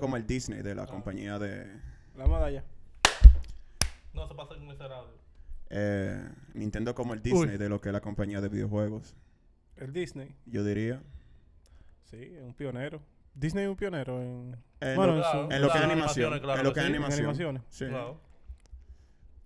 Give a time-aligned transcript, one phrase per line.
[0.00, 1.66] como el Disney de la compañía de
[2.16, 2.64] La medalla.
[4.14, 4.54] No se pasa
[4.88, 5.08] radio.
[5.70, 9.14] eh, Nintendo como el Disney de lo que es la compañía de videojuegos.
[9.76, 10.34] El Disney.
[10.46, 11.00] Yo diría.
[12.10, 13.00] Sí, es un pionero.
[13.34, 14.56] Disney es un pionero en...
[14.80, 15.90] En Bueno, lo, en Claro, su- en lo que es animación.
[16.32, 16.92] animaciones, claro en lo que que es sí.
[16.92, 17.18] animación.
[17.20, 17.62] animaciones.
[17.68, 17.86] Sí.
[17.86, 18.20] Claro.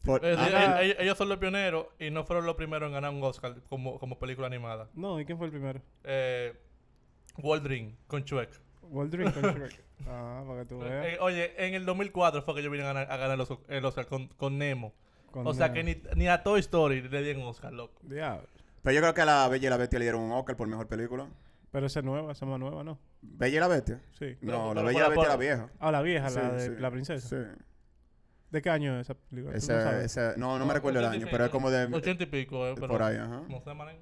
[0.02, 0.82] Por- Es decir, Ah.
[0.82, 3.98] ellos, ellos son los pioneros y no fueron los primeros en ganar un Oscar como,
[3.98, 4.88] como película animada.
[4.94, 5.80] No, ¿y quién fue el primero?
[6.04, 6.54] Eh,
[7.38, 8.50] Walt Dream con Shrek.
[8.82, 9.42] Walt Disney con.
[10.08, 11.06] Ah, para que tú veas.
[11.06, 13.84] Eh, oye, en el 2004 fue que ellos vinieron a ganar, a ganar los- el
[13.84, 14.92] Oscar con, con Nemo.
[15.30, 15.74] Con o sea Nemo.
[15.74, 15.84] que
[16.14, 17.98] ni, ni a Toy Story le dieron Oscar, loco.
[18.02, 18.46] Diablo.
[18.82, 20.66] Pero yo creo que a la Bella y la Bestia le dieron un Oscar por
[20.68, 21.26] mejor película.
[21.70, 22.98] Pero esa es nueva, esa es más nueva, ¿no?
[23.22, 24.00] ¿Bella y la Bestia?
[24.18, 24.36] Sí.
[24.42, 25.68] No, pero la Bella y la- la Bestia por- era vieja.
[25.78, 26.72] Ah, la vieja, Sí, la de sí.
[26.78, 27.28] la princesa.
[27.28, 27.60] Sí.
[28.50, 29.52] ¿De qué año es esa película?
[29.52, 31.84] ¿Tú Ese, no ese- no, no me recuerdo el año, 85, pero es como de...
[31.96, 33.42] 80 y pico, eh, pero por ahí, ajá.
[33.48, 33.96] No sé, manín.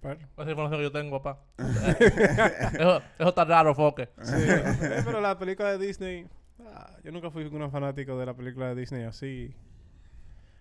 [0.00, 1.40] Pero- Esa información que yo tengo, papá.
[1.58, 4.08] eso, eso está raro, foque.
[4.22, 6.26] Sí, eh, pero la película de Disney,
[6.66, 9.54] ah, yo nunca fui un fanático de la película de Disney así.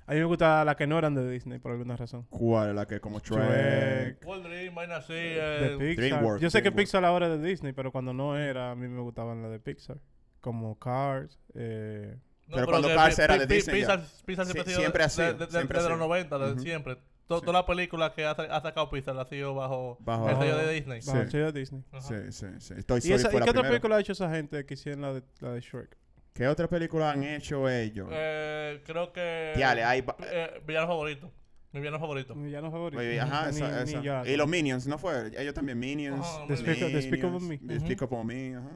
[0.07, 2.25] A mí me gusta las que no eran de Disney por alguna razón.
[2.31, 2.75] ¿Cuál?
[2.75, 4.19] La que como Shrek.
[4.43, 5.13] Dream, vaina así.
[5.13, 5.95] de Eh, Pixar.
[5.95, 6.71] DreamWorks, Yo sé que.
[6.71, 9.59] Pixar ahora es de Disney, pero cuando no era, a mí me gustaban las de
[9.59, 9.97] Pixar.
[10.41, 12.15] Como Cars, eh,
[12.47, 13.81] no, Pero cuando Cars era de Disney.
[13.81, 15.97] Pixar, Sí, siempre ha sido siempre de, ha sido, de- siempre los sido.
[15.97, 16.59] 90, de Ujú.
[16.61, 16.97] siempre.
[17.29, 17.45] To- Sí.
[17.45, 20.73] Todas las películas que ha, ha sacado Pixar ha sido bajo, Bajo- el sello de
[20.73, 21.01] Disney.
[21.01, 21.11] Sí.
[21.15, 21.83] el sello de Disney.
[21.91, 22.01] Ajá.
[22.01, 22.73] Sí, sí, sí.
[22.83, 23.69] Toy ¿Y, esa, ¿y qué otra primera.
[23.69, 25.95] película ha hecho esa gente que hicieron la de, la de Shrek?
[26.33, 28.09] ¿Qué otra película han hecho ellos?
[28.11, 29.53] Eh, creo que.
[29.55, 30.03] Diale, hay...
[30.31, 31.31] eh, villano favorito.
[31.71, 32.33] Mi villano favorito.
[32.33, 32.99] Mi villano favorito.
[32.99, 34.01] Oye, Ajá, Ni- esa, ni esa.
[34.01, 34.25] yo.
[34.25, 35.31] Y los Minions, ¿no fue?
[35.37, 36.25] Ellos también, Minions.
[36.25, 37.57] Ajá, Despicable- Me.
[37.61, 38.69] Despicable Me, ajá.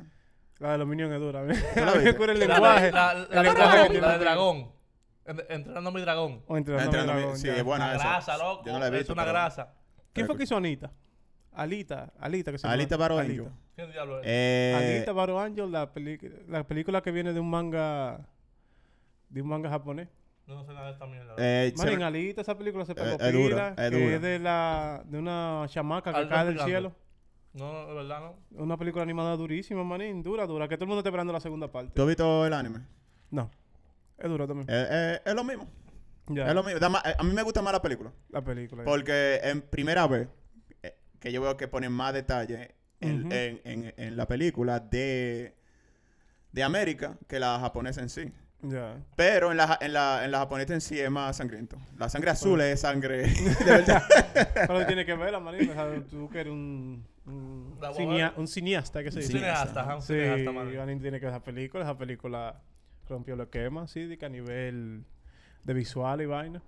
[0.59, 1.39] La de los Minions es dura.
[1.39, 2.09] A mí la viste?
[2.11, 2.91] ocurre el lenguaje.
[2.91, 4.17] la, el la, de lenguaje la de tiene.
[4.19, 4.71] dragón.
[5.25, 6.41] En- Entrenando a mi dragón.
[6.47, 8.03] O Entrenando a mi Entrenando a mi- dragón, sí, es buena Una esa.
[8.09, 8.63] grasa, loco.
[8.65, 9.73] Yo no la he es una pero- grasa.
[10.11, 10.91] ¿Quién fue que hizo Anita?
[11.53, 12.11] Alita.
[12.19, 12.73] Alita que se llama.
[12.73, 13.19] Alita Alita.
[13.21, 13.47] Angel.
[13.75, 14.25] ¿Quién diablo es?
[14.27, 18.27] Eh, Alita Battle Angel, la, peli- la película que viene de un manga...
[19.29, 20.09] De un manga japonés.
[20.45, 21.35] No sé nada de esta mierda.
[21.37, 24.15] eh, se- Alita, esa película se pegó Eh, es dura, es que dura.
[24.15, 26.93] es de la de una chamaca que cae del cielo.
[27.53, 28.35] No, no, de verdad no.
[28.63, 31.71] Una película animada durísima, manín, dura, dura, que todo el mundo está esperando la segunda
[31.71, 31.93] parte.
[31.95, 32.79] ¿Tú has visto el anime?
[33.31, 33.49] No,
[34.23, 34.67] es dura también.
[34.69, 35.67] Eh, eh, es lo mismo.
[36.27, 36.79] ya, Es lo mismo.
[36.79, 38.11] Eh, a mí me gusta más la película.
[38.29, 38.83] la película.
[38.83, 40.27] Porque en primera vez
[40.81, 43.33] eh, que yo veo que ponen más detalle en, Ujú.
[43.33, 45.55] en- en- en la película de,
[46.51, 48.31] de América que la japonesa en sí.
[48.65, 48.95] Ya.
[49.17, 51.75] Pero en la, ja- en, la, en la japonesa en sí es más sangriento.
[51.97, 54.03] La sangre azul es sangre de verdad.
[54.55, 57.91] Pero tiene que verla, manín, o sea, tú que eres un, un, La
[58.47, 59.33] cineasta, que se Un dice.
[59.33, 60.51] Cineasta, ajá, un Sí, cineasta,
[61.01, 62.61] tiene que ver esa película, esa película
[63.13, 65.03] rompió los quemas, sí, de que a nivel
[65.63, 66.61] de visual y vaina.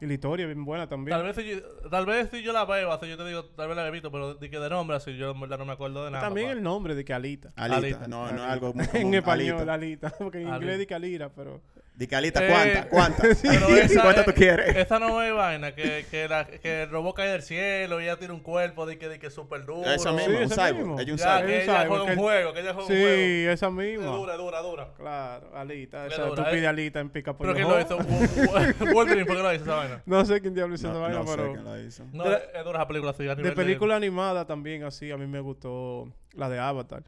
[0.00, 1.16] Y la historia bien buena también.
[1.16, 3.68] Tal vez, si yo, tal vez si yo la veo, así yo te digo, tal
[3.68, 5.72] vez la he visto, pero de que de nombre así yo en verdad no me
[5.72, 6.24] acuerdo de nada.
[6.24, 6.58] también papá.
[6.58, 7.52] el nombre de que Alita.
[7.56, 7.76] Alita.
[7.78, 8.08] Alita.
[8.08, 9.14] No, no es algo muy en común.
[9.14, 10.08] español, Alita.
[10.08, 10.18] Alita.
[10.18, 10.56] Porque en Alita.
[10.58, 11.62] inglés di que Alira, pero...
[11.96, 12.88] Di que Alita, Eh, ¿cuánta?
[12.88, 13.22] ¿Cuánta?
[13.42, 14.74] Pero esa ¿Cuánta es- tú quieres?
[14.74, 18.16] Esa no es vaina, que, que, la, que el robot cae del cielo y ella
[18.16, 19.88] tiene un cuerpo de que, de que súper duro.
[19.88, 20.74] Eso Sí, mismo, un cyborg.
[20.76, 20.94] mismo.
[21.00, 21.46] Ella es un Ya, cyborg.
[21.46, 23.50] que Es un ella cyborg, juega un juego, que ella juega un Sí, juego.
[23.52, 24.06] esa Es misma.
[24.06, 24.88] dura, dura, dura.
[24.96, 26.06] Claro, Alita.
[26.08, 26.66] Es Esa dura, estúpida eh.
[26.68, 27.98] Alita en pica Pero ¿quién lo hizo?
[28.92, 30.02] Wolverine, ¿por qué lo hizo esa vaina?
[30.04, 31.52] No sé quién diablo hizo No, esa vaina, no sé pero...
[31.52, 32.04] quién la hizo.
[32.12, 33.28] No, es dura esa película así.
[33.28, 37.04] A De película animada también así, a mí me gustó la de Avatar.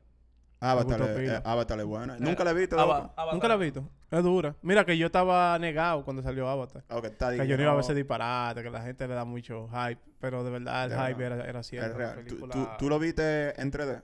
[0.60, 2.16] Avatar, gustó es- eh, Avatar es buena.
[2.18, 2.76] Nunca la he visto.
[2.78, 3.12] Ava- loco.
[3.16, 3.34] Avatar.
[3.34, 3.90] ¿Nunca la has visto?
[4.10, 4.54] Es dura.
[4.62, 6.82] Mira que yo estaba negado cuando salió Avatar.
[7.04, 9.24] Está Que yo no iba a no, ver ese disparate, que la gente le da
[9.24, 10.00] mucho hype.
[10.20, 11.38] Pero de verdad el De hype verdad.
[11.40, 11.98] era, era Es cierto.
[11.98, 12.14] real.
[12.14, 14.00] ¿Tú, película- tú, tú lo viste en 3D?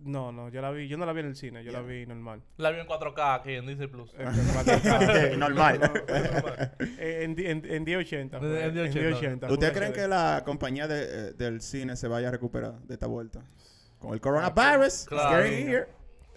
[0.00, 2.06] No, no, yo la vi, yo no la vi en el cine, yo la vi
[2.06, 2.40] normal.
[2.56, 4.14] La vi en 4K aquí en Disney Plus.
[4.16, 5.36] En 4K.
[5.38, 5.80] Normal.
[7.00, 8.36] Eh, en, en, en 1080.
[8.36, 9.00] En- fue, en 1080.
[9.08, 12.78] 1080, ¿Ustedes fue creen que la compañía de, eh, del cine se vaya a recuperar
[12.82, 13.40] de esta vuelta?
[13.98, 15.04] Con el coronavirus.
[15.06, 15.40] Claro.
[15.40, 15.88] it's getting here.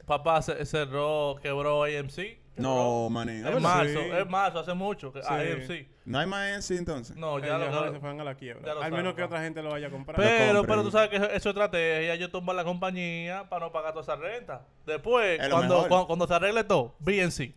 [0.05, 2.39] Papá se, cerró, quebró AMC.
[2.57, 3.45] No, manín.
[3.47, 4.09] Es marzo, Sí.
[4.11, 5.13] es marzo, hace mucho.
[5.13, 5.27] Que, Sí.
[5.29, 5.87] AMC.
[6.05, 7.15] No hay más en sí entonces.
[7.15, 8.61] No, ya lo, ya se fueron a la quiebra.
[8.65, 10.17] ya lo Al saben, menos que otra gente lo vaya a comprar.
[10.17, 10.65] Pero, compren.
[10.67, 12.13] pero tú sabes que eso es su estrategia.
[12.13, 14.65] Ellos tumban la compañía para no pagar toda esa renta.
[14.85, 15.89] Después, Es lo cuando, mejor.
[15.89, 17.53] cuando, cuando se arregle todo, BNC.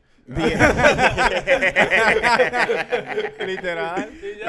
[3.47, 4.11] Literal.
[4.21, 4.41] De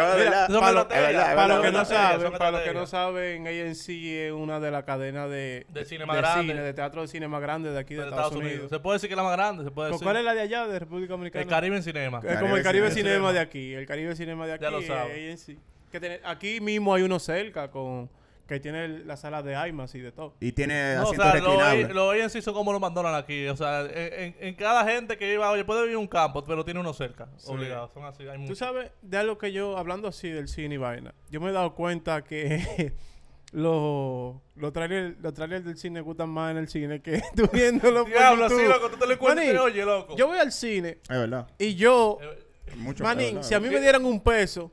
[0.56, 4.84] para los que no saben, para los que no saben, ANC es una de las
[4.84, 6.54] cadenas de, De cine más grande.
[6.54, 8.70] cine, de teatro de cine más grande de aquí de, de Estados, Unidos.
[8.70, 9.64] Se puede decir que es la más grande.
[9.64, 10.06] Se puede ¿Cu- decir.
[10.06, 11.44] ¿Cuál es la de allá, de República Dominicana?
[11.44, 12.22] El Caribe en Cinema.
[12.24, 13.10] es como el Caribe Cinema.
[13.16, 13.74] Cinema de aquí.
[13.74, 15.32] El Caribe Cinema de aquí Ya lo es sabe.
[15.32, 15.58] ANC.
[15.92, 18.10] Que tiene- aquí mismo hay uno cerca con
[18.48, 20.36] que tiene el- la sala de IMAX y de todo.
[20.40, 22.26] Y tiene No, o sea, los reclinables.
[22.36, 23.48] ANC son como los McDonald's aquí.
[23.48, 26.44] O sea, en, en- en cada gente que iba, oye, puede vivir en un campo,
[26.44, 27.28] pero tiene uno cerca.
[27.48, 27.90] Obligado.
[27.94, 28.24] Son así.
[28.24, 28.58] Hay Tú muchos.
[28.60, 31.74] sabes, de algo que yo, hablando así del cine y vaina, yo me he dado
[31.76, 32.94] cuenta que
[33.52, 38.04] los los trailers los trailers del cine gustan más en el cine que tú viéndolo
[38.04, 40.16] por Diablo, sí, loco, tú te lo encuentras y Manín, te oye, loco.
[40.16, 41.48] Yo voy al cine Es verdad.
[41.58, 44.72] y yo, Eh, Mucho manín, si a mí me dieran un peso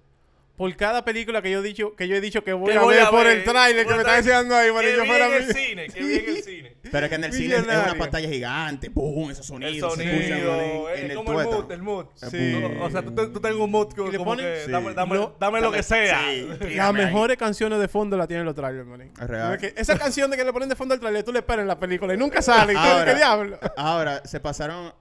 [0.62, 2.94] por cada película que yo he dicho que yo he dicho que voy a voy
[2.94, 4.18] ver a por ver, el trailer que por me está tráiler.
[4.18, 5.54] enseñando ahí, manín, Que yo fuera bien a el mí.
[5.54, 6.76] cine, que bien el cine.
[6.92, 8.90] Pero es que en el cine es una pantalla gigante.
[8.92, 9.28] ¡Pum!
[9.32, 9.92] Esos sonidos.
[9.94, 12.06] sonido, en el como el mood, el mood.
[12.14, 12.62] Sí.
[12.80, 14.70] O sea, tú, tú tengas un mood que- Y le como ponen- que Sí.
[14.70, 16.20] dame, dame, Lo- dame lo que sea.
[16.30, 19.10] Sí, Las mejores canciones de fondo las tienen los trailers, manín.
[19.20, 19.58] Es real.
[19.76, 21.78] Esa canción de que le ponen de fondo al trailer, tú le esperas en la
[21.78, 22.74] película y nunca sale.
[23.04, 23.58] ¿Qué diablo?
[23.76, 24.92] Ahora, se pasaron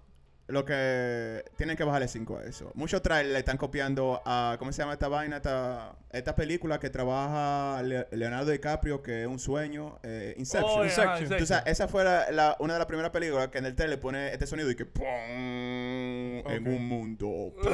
[0.52, 1.44] lo que...
[1.58, 2.72] Tienen que bajarle 5 a eso.
[2.76, 4.56] Muchos trailers le están copiando a...
[4.60, 5.38] ¿Cómo se llama esta vaina?
[5.38, 10.00] Esta, esta película que trabaja Le- Leonardo DiCaprio, que es un sueño.
[10.04, 10.80] eh, Inception.
[10.82, 11.46] Oh, Inception.
[11.46, 14.32] Sabes, esa fue la, la- una de las primeras películas que en el trailer pone
[14.34, 15.04] este sonido y que ¡pum!
[15.06, 17.54] en un mundo.
[17.62, 17.72] ¡pum!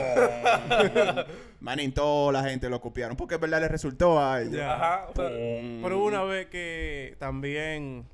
[1.60, 4.54] Manín, toda la gente lo copiaron porque es verdad le resultó a ellos.
[4.54, 4.74] Ya.
[4.74, 5.08] Ajá.
[5.16, 5.30] pero-.
[5.84, 8.06] Pero una vez que también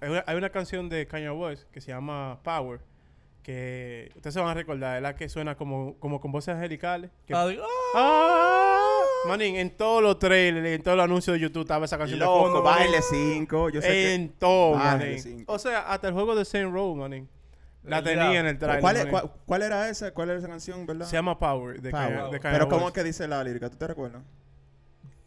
[0.00, 2.80] hay una, hay una canción de Kanye West que se llama Power.
[3.42, 7.10] Que ustedes se van a recordar, es la que suena como, como con voces angelicales.
[7.26, 7.66] que- Ah, ah.
[7.96, 9.28] ¡Ah!
[9.28, 12.24] Manín, en todos los trailers, en todos los anuncios de YouTube estaba esa canción de
[12.24, 12.62] Loco, fondo.
[12.62, 13.34] bájenle manín.
[13.48, 13.68] 5.
[13.70, 14.14] Yo sé que...
[14.14, 15.44] En todo, manín.
[15.46, 17.28] O sea, hasta el juego de Saint Row, manín.
[17.84, 18.80] La El tenía en el trailer.
[18.80, 19.10] ¿Cuál, es- manín.
[19.20, 20.12] cuál, cuál era esa?
[20.12, 21.06] ¿Cuál era esa canción, verdad?
[21.06, 22.30] Se llama Power, de, Power.
[22.30, 23.68] De Pero ¿cómo es que dice la lírica?
[23.70, 24.22] ¿Tú te recuerdas?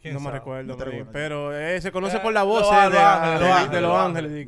[0.00, 2.72] ¿Quién No me recuerdo, No manín, pero eh, se conoce Eh, por la Los voz
[2.72, 4.46] eh, de, Los ah, Ángeles, de- de Los Ángeles.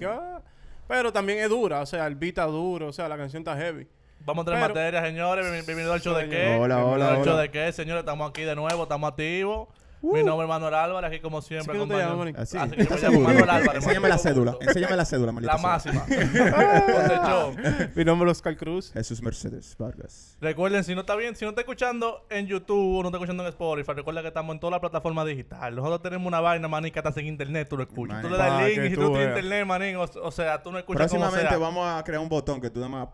[0.88, 3.56] Pero también es dura, o sea, el beat está duro, o sea, la canción está
[3.56, 3.86] heavy.
[4.24, 5.44] Vamos a entrar en Pero- materia, señores.
[5.52, 6.56] Bien- Bienvenido al show de qué.
[6.58, 7.42] Hola, hola, al show hola.
[7.42, 8.00] de qué, señores.
[8.00, 9.68] Estamos aquí de nuevo, estamos activos.
[10.02, 11.72] Mi nombre es Manuel Álvarez, aquí como siempre.
[11.76, 12.34] ¿Así que tú te llamas?
[12.36, 12.56] Así.
[12.56, 13.28] Así que yo ¿Estás me llamo seguro?
[13.28, 13.82] Manuel Álvarez.
[13.82, 14.56] Enséñame la cédula.
[14.60, 16.06] Enséñame la cédula, maldita La máxima.
[17.94, 18.92] Mi nombre es Oscar Cruz.
[18.92, 20.36] Jesús Mercedes Vargas.
[20.40, 23.42] Recuerden, si no está bien, si no está escuchando en YouTube o no está escuchando
[23.42, 25.76] en Spotify, recuerda que estamos en todas las plataformas digitales.
[25.76, 28.22] Nosotros tenemos una vaina, manín, que estás en internet, tú lo escuchas.
[28.22, 30.62] Tú le das el link y si tú tú tienes internet, manín, o, o sea,
[30.62, 33.10] tú no escuchas Próximamente vamos a crear un botón que tú nada.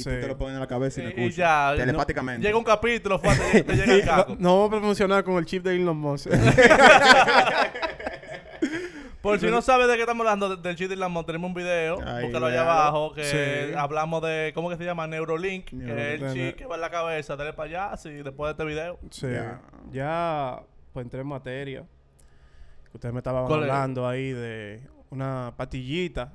[0.00, 1.36] Y tú te lo pones en la cabeza y, escuchas.
[1.36, 1.70] ya.
[1.72, 2.46] no- Telepáticamente.
[2.46, 4.36] llega un capítulo, fue, te, te llega el No, caco.
[4.38, 6.28] no vamos a promocionar con el chip de Elon Musk.
[9.22, 11.54] Por si no sabes de qué estamos hablando, de- del chip de Lamont, tenemos un
[11.54, 15.08] video, Ahí, búscalo allá abajo, que hablamos de, ¿cómo que se llama?
[15.08, 18.48] Neurolink, que es el chip que va en la cabeza, dale para allá, sí, después
[18.48, 18.98] de este video.
[19.10, 19.26] sí.
[19.28, 19.60] Ya.
[19.90, 21.84] Ya, pues entré en materia.
[22.92, 26.32] Ustedes me estaban hablando ahí de una patillita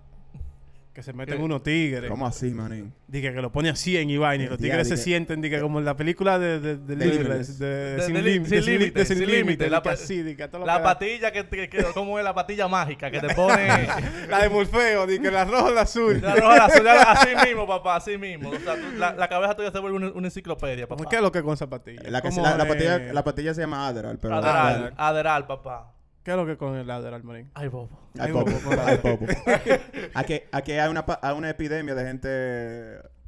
[0.93, 1.43] que se meten ¿Qué?
[1.43, 2.09] unos tigres.
[2.09, 2.93] ¿Cómo así, manín?
[3.07, 5.79] Dije que lo pone así en y vaina y los tigres se sienten dije, como
[5.79, 10.77] en la película de, de, de Sin Límite, Sin Límite, la así, todo lo La
[10.77, 13.09] que patilla que, que, que- ¿cómo es la patilla mágica?
[13.09, 13.87] Que te pone
[14.29, 16.19] La de Morfeo, dije, la roja, la azul.
[16.21, 18.49] la roja, la azul, así mismo, papá, así mismo.
[18.49, 21.05] O sea, tú- la, la cabeza tuya se vuelve una, una enciclopedia, papá.
[21.09, 22.01] ¿Qué es lo que es con esa patilla?
[22.09, 24.35] La, que se- ¿Cómo la, la es- patilla, la patilla se llama Adderall, pero...
[24.35, 25.93] Aderal, Aderal, papá.
[26.23, 27.49] ¿Qué es lo que con el Adderall, manín?
[27.55, 27.89] Ay, bobo.
[28.19, 29.25] Hay Ay, popo, bobo, hay popo.
[30.13, 32.29] Aquí, aquí hay una, pa- hay una epidemia de gente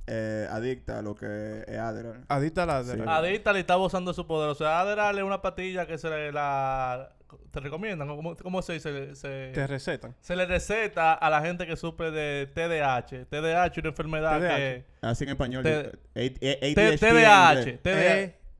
[0.05, 2.23] eh, adicta a lo que es Adderall.
[2.27, 3.07] Adicta al Adderall.
[3.09, 4.49] Adicta le está abusando de su poder.
[4.49, 7.09] O sea, Aderal es una patilla que se le la...
[7.49, 8.07] ¿Te recomiendan?
[8.07, 9.15] ¿Cómo, cómo se dice?
[9.15, 10.15] Se, Te recetan.
[10.21, 13.25] se le receta a la gente que sufre de TDAH.
[13.27, 14.55] TDAH es una enfermedad TDAH.
[14.57, 14.85] que...
[15.01, 15.63] Así en español.
[15.63, 15.89] Te- yo-
[16.21, 17.79] A- A- T- ADHD TDAH.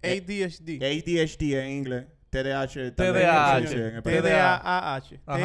[0.04, 0.82] ADHD.
[0.84, 2.06] ADHD en inglés.
[2.34, 2.92] TDAH.
[2.96, 4.02] TDAH.
[4.04, 5.20] TDAH.
[5.26, 5.38] A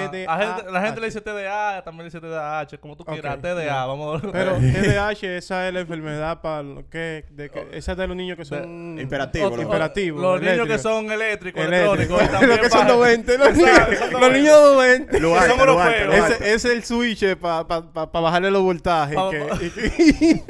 [0.70, 4.22] la gente le dice TDA, también le dice TDAH, como tú quieras, TDA, vamos.
[4.32, 8.16] Pero TDAH, esa es la enfermedad para lo que, de que esa es de los
[8.16, 10.20] niños que son Imperativo, O- los- o- imperativos.
[10.22, 10.76] Los niños eléctricos.
[10.76, 12.20] que son eléctricos, Eléctricos.
[12.20, 12.48] electrónicos.
[12.48, 13.32] los que son para- 90.
[13.38, 15.18] Los niños, Exacto, son los niños 90.
[15.18, 16.16] Lo Que alto, somos lo los alto, feos.
[16.18, 16.44] lo alto.
[16.44, 19.18] Ese es el switch para pa, pa, pa bajarle los voltajes.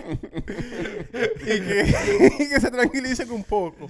[1.40, 3.86] Y, que, se tranquilicen un poco.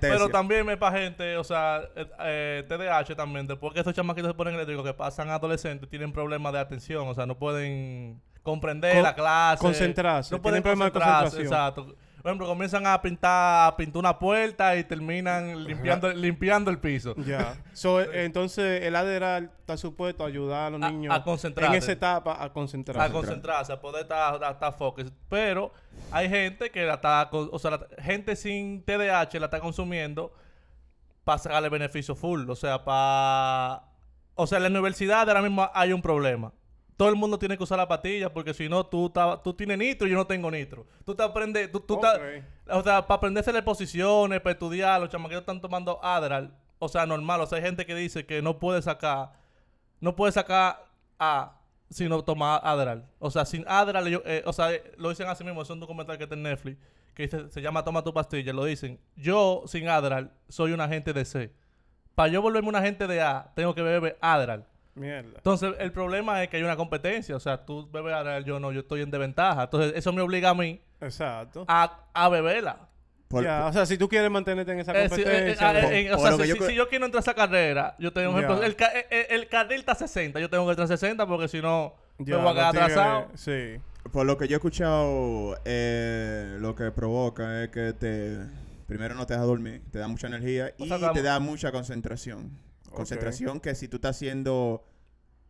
[0.00, 4.30] Pero también es para gente, o sea, eh, eh, TDAH también, después que estos chamaquitos
[4.30, 8.94] se ponen eléctricos, que pasan adolescentes, tienen problemas de atención, o sea, no pueden comprender
[8.94, 9.60] Con- la clase.
[9.62, 11.42] concentrarse, No pueden tienen problemas de concentración.
[11.42, 11.96] exacto.
[12.22, 17.14] Por ejemplo, comienzan a pintar, a pintar una puerta y terminan limpiando, limpiando el piso.
[17.18, 17.54] Ya.
[17.72, 21.72] So, eh, entonces, el Adderall está supuesto a ayudar a los A- niños a concentrarse.
[21.76, 23.08] en esa etapa a concentrarse.
[23.08, 25.12] a concentrarse, a poder estar, a estar focus.
[25.28, 25.72] Pero
[26.10, 30.32] hay gente que la está, o sea, la- gente sin TDAH la está consumiendo
[31.26, 32.48] para sacarle beneficio full.
[32.48, 33.82] O sea, para...
[34.36, 36.52] O sea, en la universidad ahora mismo hay un problema.
[36.96, 39.76] Todo el mundo tiene que usar la patilla porque si no, tú, ta- tú tienes
[39.76, 40.86] nitro y yo no tengo nitro.
[41.04, 41.72] Tú te aprendes...
[41.72, 42.20] Tú, tú ta-
[42.68, 46.54] o sea, para aprenderse las posiciones, para estudiar, los chamaquitos están tomando Adderall.
[46.78, 47.40] O sea, normal.
[47.40, 49.32] O sea, hay gente que dice que no puede sacar...
[50.00, 50.84] No puede sacar
[51.18, 51.58] A
[51.90, 53.04] si no toma Adderall.
[53.18, 55.62] O sea, sin Adderall, ellos, eh, o sea, eh, lo dicen así mismo.
[55.62, 56.78] Es un documental que está en Netflix
[57.16, 58.52] que se llama Toma tu pastilla.
[58.52, 59.00] Lo dicen.
[59.16, 61.50] Yo, sin Adderall, soy un agente de C.
[62.14, 64.64] Para yo volverme un agente de A, tengo que beber Adderall.
[64.94, 65.32] Mierda.
[65.36, 67.34] Entonces, el problema es que hay una competencia.
[67.34, 69.64] O sea, tú bebes Adderall, yo no, yo estoy en desventaja.
[69.64, 71.64] Entonces, eso me obliga a mí Exacto.
[71.68, 72.88] a, a beberla.
[73.28, 75.68] Por- ya, o sea, si tú quieres mantenerte en esa Eh, eh, eh, competencia.
[75.68, 77.34] ah, eh, eh, o sea, si, yo si- creo- si yo quiero entrar a esa
[77.34, 78.60] carrera, yo tengo un ejemplo.
[78.60, 78.66] Ya.
[78.66, 78.76] El,
[79.10, 81.94] eh, el carril está a 60, yo tengo que entrar a 60 porque si no,
[82.18, 83.26] me voy a quedar atrasado.
[83.34, 83.78] Sí.
[84.12, 88.38] Por lo que yo he escuchado, eh, lo que provoca es que te
[88.86, 91.72] primero no te deja dormir, te da mucha energía O y sea, te da mucha
[91.72, 92.50] concentración.
[92.90, 94.84] Concentración que si tú estás haciendo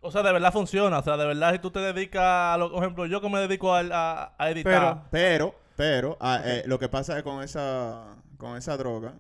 [0.00, 0.98] O sea, de verdad funciona.
[0.98, 3.40] O sea, de verdad, si tú te dedicas a lo, por ejemplo, yo que me
[3.40, 5.04] dedico a, a editar.
[5.10, 9.14] Pero, pero, ah, eh, lo que pasa es con esa, con esa droga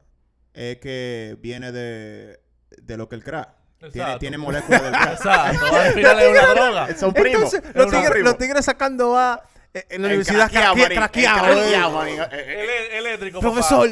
[0.54, 2.40] es que viene de,
[2.82, 3.50] de lo que el crack.
[3.92, 5.12] Tiene, tiene moléculas del crack.
[5.12, 6.96] Exacto, al final es una droga.
[6.96, 7.52] Son primos.
[7.54, 9.42] Entonces, los tigres, los tigres sacando a
[9.74, 12.14] eh, en la El universidad craqueado, eh.
[12.16, 13.52] Eh, eh, eléctrico, papá.
[13.52, 13.90] Profesor,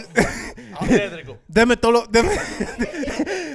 [0.88, 1.38] Eléctrico.
[1.48, 2.30] deme todo lo, deme,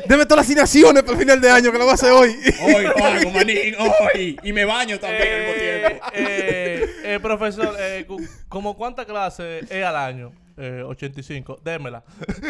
[0.08, 2.36] deme todas las asignaciones para el final de año que lo voy a hacer hoy.
[2.62, 4.40] Hoy pago, manín, hoy.
[4.44, 6.06] Y me baño también al mismo Eh, tiempo.
[6.14, 8.06] eh, eh, profesor, eh,
[8.48, 10.32] ¿como cuántas clases es al año?
[10.58, 11.60] Eh, 85.
[11.64, 12.04] Démela.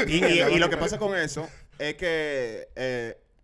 [0.07, 2.67] Y, y- y lo que pasa con eso es que.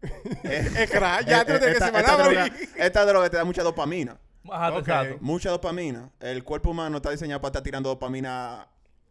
[0.43, 2.45] Es crack, ya eh, tú tienes que esta, esta droga,
[2.77, 4.17] esta droga te da mucha dopamina.
[4.51, 4.79] Ajá, Ok.
[4.79, 5.17] exacto.
[5.21, 6.11] Mucha dopamina.
[6.19, 8.67] El cuerpo humano está diseñado para estar tirando dopamina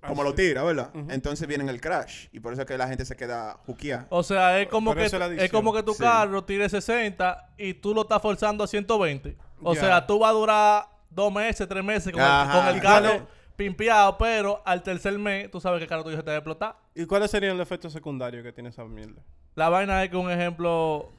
[0.06, 0.36] como Ah, lo sí.
[0.36, 0.90] tira, ¿verdad?
[1.08, 2.26] Entonces viene el crash.
[2.30, 4.06] Y por eso es que la gente se queda juqueada.
[4.10, 5.06] O sea, es como, Por que,
[5.42, 6.02] es como que tu Sí.
[6.02, 9.36] carro tire 60 y tú lo estás forzando a 120.
[9.62, 12.80] O sea, tú vas a durar dos meses, tres meses con, el, con el ¿Y
[12.80, 16.34] carro pimpeado, pero al tercer mes tú sabes que el carro tuyo se te va
[16.34, 16.76] a explotar.
[16.94, 19.22] ¿Y cuáles serían los efectos secundarios que tiene esa mierda?
[19.54, 21.10] La vaina es que, un ejemplo,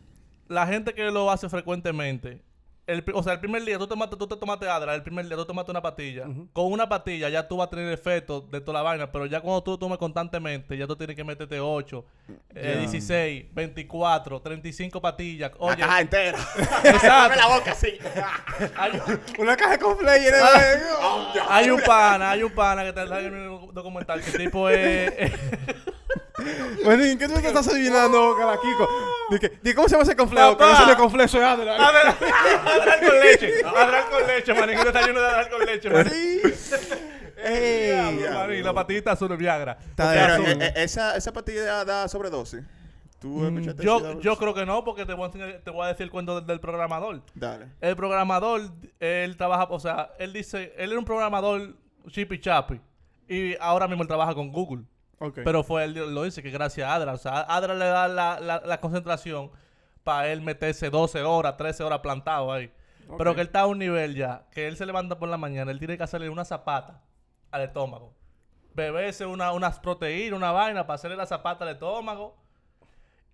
[0.48, 2.42] la gente que lo hace frecuentemente,
[2.88, 5.36] el, o sea, el primer día tú, tomaste, tú te tomaste Adra, el primer día
[5.36, 6.26] tú tomaste una pastilla.
[6.54, 9.42] Con una pastilla ya tú vas a tener efectos de toda la vaina, pero ya
[9.42, 12.06] cuando tú lo tomes constantemente, ya tú tienes que meterte 8,
[12.54, 12.80] eh, Ya.
[12.82, 15.52] 16, 24, 35 pastillas.
[15.52, 16.38] La Oye, caja entera.
[16.84, 17.36] Exacto.
[17.40, 17.98] la boca así.
[18.78, 19.02] hay,
[19.40, 20.12] Una caja con Ah.
[20.12, 21.42] de...
[21.50, 24.70] hay un pana, hay un pana que te está en el documental que el tipo
[24.70, 25.12] es...
[26.86, 28.88] Manín, ¿qué tú te estás adivinando, Caraquico?
[29.32, 30.58] Di que- di, ¿Cómo se llama ese conflejo?
[30.58, 30.84] Que no Papá.
[30.84, 31.80] sale conflejo, eso es Adderall.
[31.82, 32.18] Adrar
[33.00, 33.54] con leche.
[33.66, 34.78] Adrar con leche, manín.
[34.80, 36.42] Un desayuno de Adrar con leche, manín.
[37.44, 39.78] Ey, Diablo, manín, La patita azul de Viagra.
[39.90, 42.62] Está Pero eh, eh, esa, esa pastilla da sobredosis.
[43.20, 45.88] ¿Tú escuchaste Yo, yo creo que no, porque te voy a, enseñar- te voy a
[45.90, 47.22] decir el cuento del, del programador.
[47.34, 47.68] Dale.
[47.82, 48.62] El programador,
[49.00, 51.76] él trabaja, o sea, él dice, él era un programador
[52.10, 52.80] chippy chappy.
[53.28, 54.84] Y ahora mismo él trabaja con Google.
[55.44, 57.14] Pero fue él lo dice que gracias a Adra.
[57.14, 59.52] O sea, Adra le da la, la, la concentración
[60.04, 62.72] para él meterse 12 horas, 13 horas plantado ahí.
[63.18, 65.72] Pero que él está a un nivel ya, que él se levanta por la mañana,
[65.72, 67.02] él tiene que hacerle una zapata
[67.52, 68.14] al estómago.
[68.74, 72.36] Beberse una, unas proteínas, una vaina para hacerle la zapata al estómago.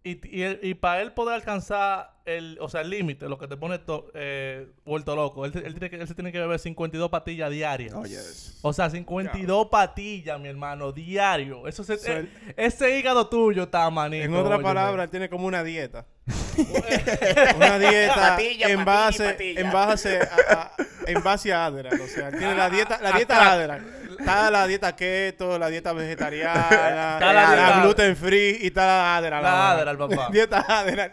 [0.03, 3.48] Y, y, él- y para él poder alcanzar el, o sea, el límite, lo que
[3.48, 6.58] te pone to- eh, vuelto loco, él, él tiene que, él se tiene que beber
[6.60, 7.93] 52 patillas diarias.
[7.93, 8.53] Oye, eso.
[8.63, 11.67] O sea, 52 patillas, mi hermano, diario.
[11.67, 12.27] Eso se, So, eh,
[12.58, 14.25] ese hígado tuyo está manito.
[14.25, 14.63] En otras óyeme.
[14.63, 16.08] palabras, él tiene como una dieta.
[17.55, 19.62] una dieta Patilla, en patilla, base, patilla.
[19.62, 20.72] en base a, a-
[21.08, 22.01] en base a Adderall.
[22.01, 23.51] O sea, él tiene la dieta, la dieta.
[23.53, 24.00] Adderall.
[24.21, 29.17] Está la dieta keto, la dieta vegetariana, la, la dieta- gluten free y está la
[29.17, 29.43] Adderall.
[29.43, 29.71] La.
[29.71, 30.29] Adderall, papá.
[30.31, 31.11] dieta Adderall.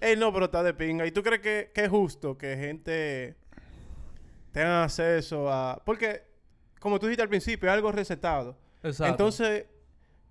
[0.00, 1.06] Ey, no, pero está de pinga.
[1.06, 3.36] ¿Y tú crees que, que es justo que gente
[4.52, 5.80] tenga acceso a...?
[5.84, 6.22] Porque,
[6.80, 8.56] como tú dijiste al principio, es algo recetado.
[8.82, 9.10] Exacto.
[9.12, 9.66] Entonces,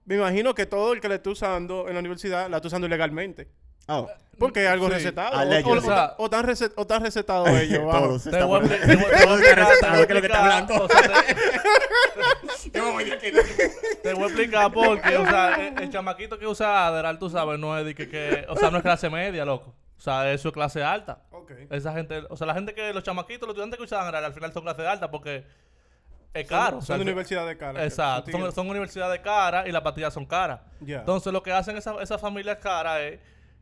[0.05, 2.87] me imagino que todo el que le está usando en la universidad la está usando
[2.87, 3.47] ilegalmente.
[3.89, 4.93] Oh, Porque es algo Sí.
[4.93, 5.31] recetado.
[5.37, 7.81] O, o- o- O sea- o tan rece- o tan recetado ellos.
[7.91, 10.03] todos Te estamos- voy a expli- te voy- te voy a explicar- recetado, te voy
[10.03, 10.87] a ¿qué es lo que está hablando?
[14.03, 17.59] te- voy a explicar porque, o sea, el, el chamaquito que usa Adderall, tú sabes,
[17.59, 19.75] no es de que, que- o sea, no es clase media, loco.
[19.97, 21.23] O sea, eso es clase alta.
[21.31, 21.51] Ok.
[21.69, 24.33] Esa gente, o sea, la gente que, los chamaquitos, los estudiantes que usan Adderall, al
[24.33, 25.43] final son clase alta porque
[26.33, 26.77] es caro.
[26.77, 27.83] o sea, Son de al fin- universidad de cara.
[27.83, 30.61] Exacto, son, son universidades caras y las pastillas son caras.
[30.79, 30.99] Ya.
[30.99, 33.19] Entonces, lo que hacen esas esas familias caras es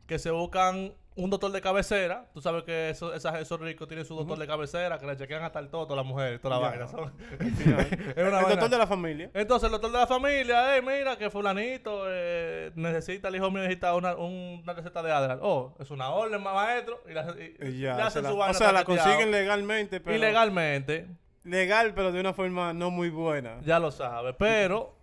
[0.08, 2.26] que se buscan un doctor de cabecera.
[2.32, 5.42] Tú sabes que eso- esas- esos ricos tienen su doctor de cabecera, que le chequean
[5.42, 6.86] hasta el toto las mujeres, toda la vaina.
[6.88, 7.48] Son- el
[8.16, 8.48] es una vaina.
[8.50, 9.30] doctor de la familia.
[9.34, 13.62] Entonces, el doctor de la familia, eh, mira que fulanito eh, necesita, el hijo mío
[13.62, 15.40] necesita una, un- una receta de Adderall.
[15.42, 17.02] Oh, es una orden, ma- maestro.
[17.08, 19.30] Y, la- y- Y ya, le se hacen la- su o vaina sea, la consiguen
[19.32, 20.16] legalmente, pero...
[20.16, 21.08] Ilegalmente.
[21.44, 23.58] Legal, pero de una forma no muy buena.
[23.64, 24.34] Ya lo sabe.
[24.34, 24.94] Pero,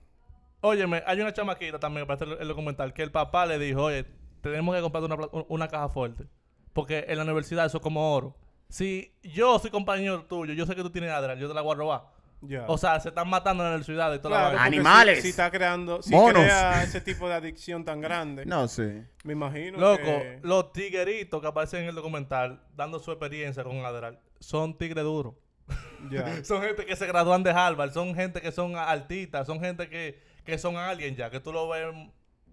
[0.62, 4.06] óyeme, hay una chamaquita también para hacer el documental que el papá le dijo, oye,
[4.50, 6.26] tenemos que comprar una, pla- una caja fuerte.
[6.74, 8.36] Porque en la universidad eso es como oro.
[8.70, 11.74] Si yo soy compañero tuyo, yo sé que tú tienes Adderall, yo te la voy
[11.74, 12.02] a robar.
[12.42, 12.66] Ya.
[12.68, 15.16] O sea, se están matando en la ciudad y toda la Claro, porque Animales.
[15.18, 16.44] Si, si está creando, si Monos.
[16.44, 18.84] crea ese tipo de adicción tan grande, No, sí.
[19.24, 20.40] me imagino Loco, que...
[20.44, 25.34] los tigueritos que aparecen en el documental dando su experiencia con Adderall son tigres duros.
[26.44, 30.22] Son gente que se gradúan de Harvard, son gente que son altitas, son gente que,
[30.44, 31.88] que son alguien ya, que tú lo ves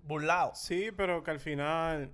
[0.02, 0.52] burlado.
[0.54, 2.10] Sí, pero que al final...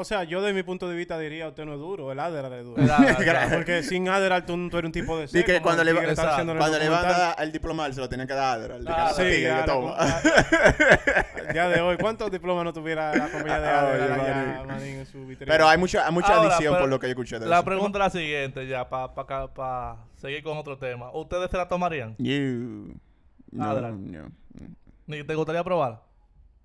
[0.00, 2.52] O sea, yo de mi punto de vista diría, usted no es duro, el Adderall
[2.52, 2.80] es duro.
[3.52, 6.12] Porque sin Adderall tú, tú eres un tipo de que seco, cuando le va- tigre
[6.12, 8.60] en el Cuando le van a dar el diplomar, se lo tienen que dar.
[8.70, 9.96] El, Ah, Sí, sí, ya, toma.
[9.96, 14.66] la- ya de hoy, ¿cuántos diplomas no tuviera la compañía de Ay, Adderall allá, manín.
[14.68, 15.50] manín, en su vitrina?
[15.52, 17.56] Pero hay mucha, hay mucha Ahora, adicción pero por lo que yo escuché de La
[17.56, 17.64] eso.
[17.64, 21.10] pregunta es la siguiente ya, para seguir con otro tema.
[21.12, 22.14] ¿Ustedes se la tomarían?
[22.18, 22.94] You.
[23.50, 24.12] No, Adderall.
[24.12, 24.30] no.
[25.08, 26.02] ¿Ni ¿Te gustaría probarla?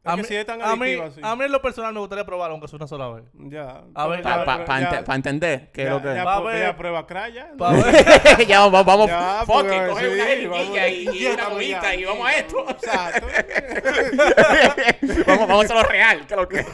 [0.06, 1.22] Es que si es tan a, mí, sí.
[1.24, 3.24] a mí en lo personal me gustaría probarla, aunque sea una sola vez.
[3.34, 3.84] Ya.
[3.96, 6.60] A ver, Para ya- entender qué es ya- lo que ya a pu- ver.
[6.62, 7.52] ya prueba craya.
[7.58, 8.46] Pa' ver.
[8.48, 9.08] ya vamos, vamos.
[9.08, 12.28] Ya, fuck porque it, coge sí, una jeringuilla vamos- y, y una gomita y vamos
[12.28, 12.70] a esto.
[12.70, 13.28] Exacto.
[15.28, 16.66] vamos, vamos a lo real, que es lo que.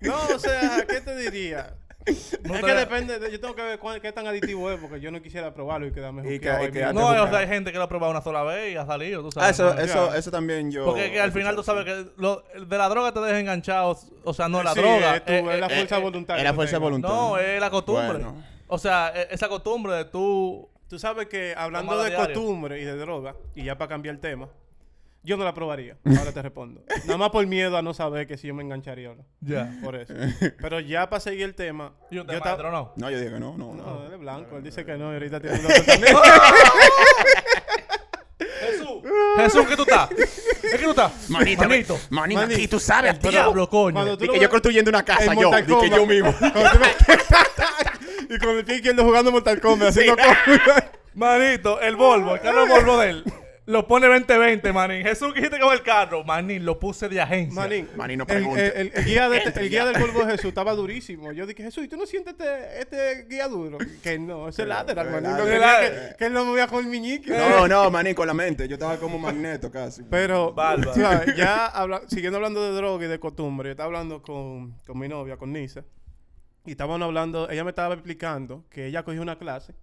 [0.00, 1.74] No, o sea, ¿qué te diría?
[2.42, 5.00] No es que depende, de- yo tengo que ver cuál, qué tan adictivo es, porque
[5.00, 6.94] yo no quisiera probarlo y quedarme Y que- y.
[6.94, 9.22] No, o sea, hay gente que lo ha probado una sola vez y ha salido,
[9.22, 9.48] tú sabes.
[9.48, 10.84] Ah, eso, eso, eso también yo.
[10.84, 13.96] Porque que al final tú sabes que lo, de la droga te deja enganchado.
[14.24, 15.16] O sea, no la Sí, droga.
[15.16, 16.42] es, tu- eh, es la eh, fuerza eh, voluntaria.
[16.42, 17.16] Es la fuerza voluntaria.
[17.16, 18.06] No, es la costumbre.
[18.08, 18.42] Bueno.
[18.66, 20.68] O sea, e- esa costumbre de tú.
[20.88, 22.26] Tú sabes que hablando de diario.
[22.26, 24.48] costumbre y de droga, y ya para cambiar el tema,
[25.22, 25.96] yo no la probaría.
[26.18, 26.82] Ahora te respondo.
[27.04, 29.24] Nada más por miedo a no saber que si yo me engancharía o no.
[29.40, 29.72] Ya.
[29.82, 30.12] Por eso.
[30.60, 31.92] Pero ya para seguir el tema.
[32.10, 32.92] Yo tema ta- no.
[32.96, 34.06] No, yo digo que no, no, No, no.
[34.06, 34.56] él es blanco.
[34.56, 35.62] Él dice que no y ahorita tiene un.
[38.38, 39.02] Jesús.
[39.36, 40.10] Jesús, ¿qué tú estás?
[40.12, 41.30] ¿Es que tú estás?
[41.30, 41.98] Manito, Manito.
[42.10, 42.56] Manito, Manito.
[42.58, 43.30] aquí tú sabes, El tío.
[43.30, 43.94] diablo, coño.
[43.94, 45.50] Cuando tú Di lo que yo construyendo una casa, yo.
[45.50, 46.34] Mortal Di que yo mismo.
[46.38, 50.84] Cuando tú me- y con el pie izquierdo jugando Mortal Kombat, haciendo cosas.
[51.14, 53.24] Manito, el Volvo, el carro Volvo de él.
[53.64, 55.02] Lo pone 2020, manín.
[55.04, 56.24] Jesús, ¿qué hiciste con el carro?
[56.24, 57.54] Manín, lo puse de agencia.
[57.60, 58.66] Manín, Manín, no el, pregunte.
[58.66, 61.30] el- el- el guía, de- Entre el guía del Volvo de Jesús estaba durísimo.
[61.30, 63.78] Yo dije, Jesús, ¿y tú no sientes este, este guía duro?
[64.02, 65.36] Que no, ese es el lateral, manín.
[65.36, 67.30] que quería que, que él no movía con el miñique.
[67.30, 68.66] No, no, manín, con la mente.
[68.66, 70.02] Yo estaba como un magneto casi.
[70.10, 70.94] Pero, Bárbaro.
[70.94, 71.36] ¿sabes?
[71.36, 75.06] ya habla- siguiendo hablando de droga y de costumbre, yo estaba hablando con, con mi
[75.06, 75.84] novia, con Nisa,
[76.66, 79.74] y estábamos hablando, ella me estaba explicando que ella cogió una clase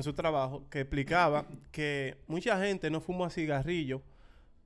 [0.00, 4.00] en su trabajo que explicaba que mucha gente no fuma cigarrillo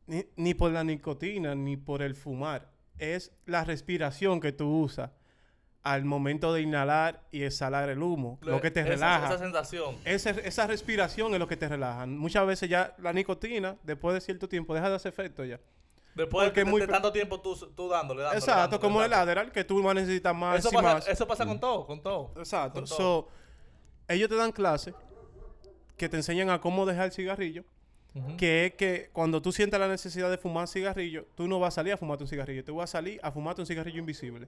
[0.07, 2.70] ni, ni por la nicotina ni por el fumar.
[2.99, 5.11] Es la respiración que tú usas
[5.83, 9.27] al momento de inhalar y exhalar el humo, lo que te Esa- relaja.
[9.27, 9.97] Esa sensación.
[10.05, 12.07] Esa, esa respiración es lo que te relaja.
[12.07, 15.59] Muchas veces ya la nicotina, después de cierto tiempo, deja de hacer efecto ya.
[16.14, 18.38] Después Porque de, muy de pe- tanto tiempo tú, tú dándole, dándole.
[18.38, 19.12] Exacto, dándole, como el.
[19.12, 21.09] Adderall, que tú vas a necesitar más Eso y pasa, más.
[21.09, 22.31] eso pasa con todo, con todo.
[22.37, 22.75] Exacto.
[22.81, 22.97] con todo.
[22.97, 23.29] So,
[24.07, 24.94] ellos te dan clases
[25.96, 27.64] que te enseñan a cómo dejar el cigarrillo.
[28.38, 31.76] Que es que cuando tú sientas la necesidad de fumar cigarrillo, tú no vas a
[31.80, 32.62] salir a fumarte un cigarrillo.
[32.64, 34.46] Tú vas a salir a fumarte un cigarrillo invisible.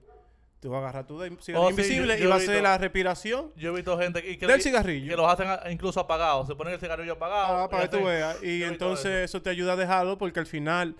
[0.61, 2.39] Tú vas a agarrar tu de- cigarrillo Oh, sí, invisible yo- y yo va a
[2.39, 5.17] visto- la respiración Yo he visto gente que, que, del que cigarrillo.
[5.17, 6.47] los hacen a- incluso apagados.
[6.47, 7.57] Se ponen el cigarrillo apagado.
[7.57, 8.41] Ah, para y que tú veas.
[8.41, 9.37] Y entonces eso.
[9.37, 10.95] eso te ayuda a dejarlo porque al final,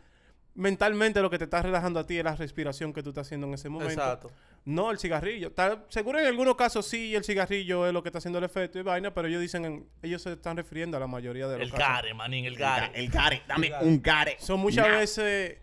[0.53, 3.47] mentalmente lo que te está relajando a ti es la respiración que tú estás haciendo
[3.47, 3.93] en ese momento.
[3.93, 4.31] Exacto.
[4.67, 5.53] No el cigarrillo.
[5.53, 8.77] Tal- seguro en algunos casos sí el cigarrillo es lo que está haciendo el efecto
[8.77, 11.63] y vaina, pero ellos dicen, en- ellos se están refiriendo a la mayoría de los
[11.67, 11.87] El casos.
[11.87, 13.85] gare, manín, el gare, el gare, dame gare.
[13.85, 14.35] un gare.
[14.39, 14.97] Son muchas Nah.
[14.97, 15.59] veces,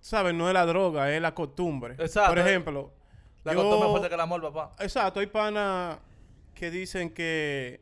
[0.00, 0.34] ¿sabes?
[0.34, 1.94] No es la droga, es la costumbre.
[1.98, 2.28] Exacto.
[2.28, 2.92] Por ejemplo,
[3.44, 4.72] La yo- costumbre fuerte que el amor, papá.
[4.78, 5.96] Exacto, hay panas
[6.54, 7.80] que dicen que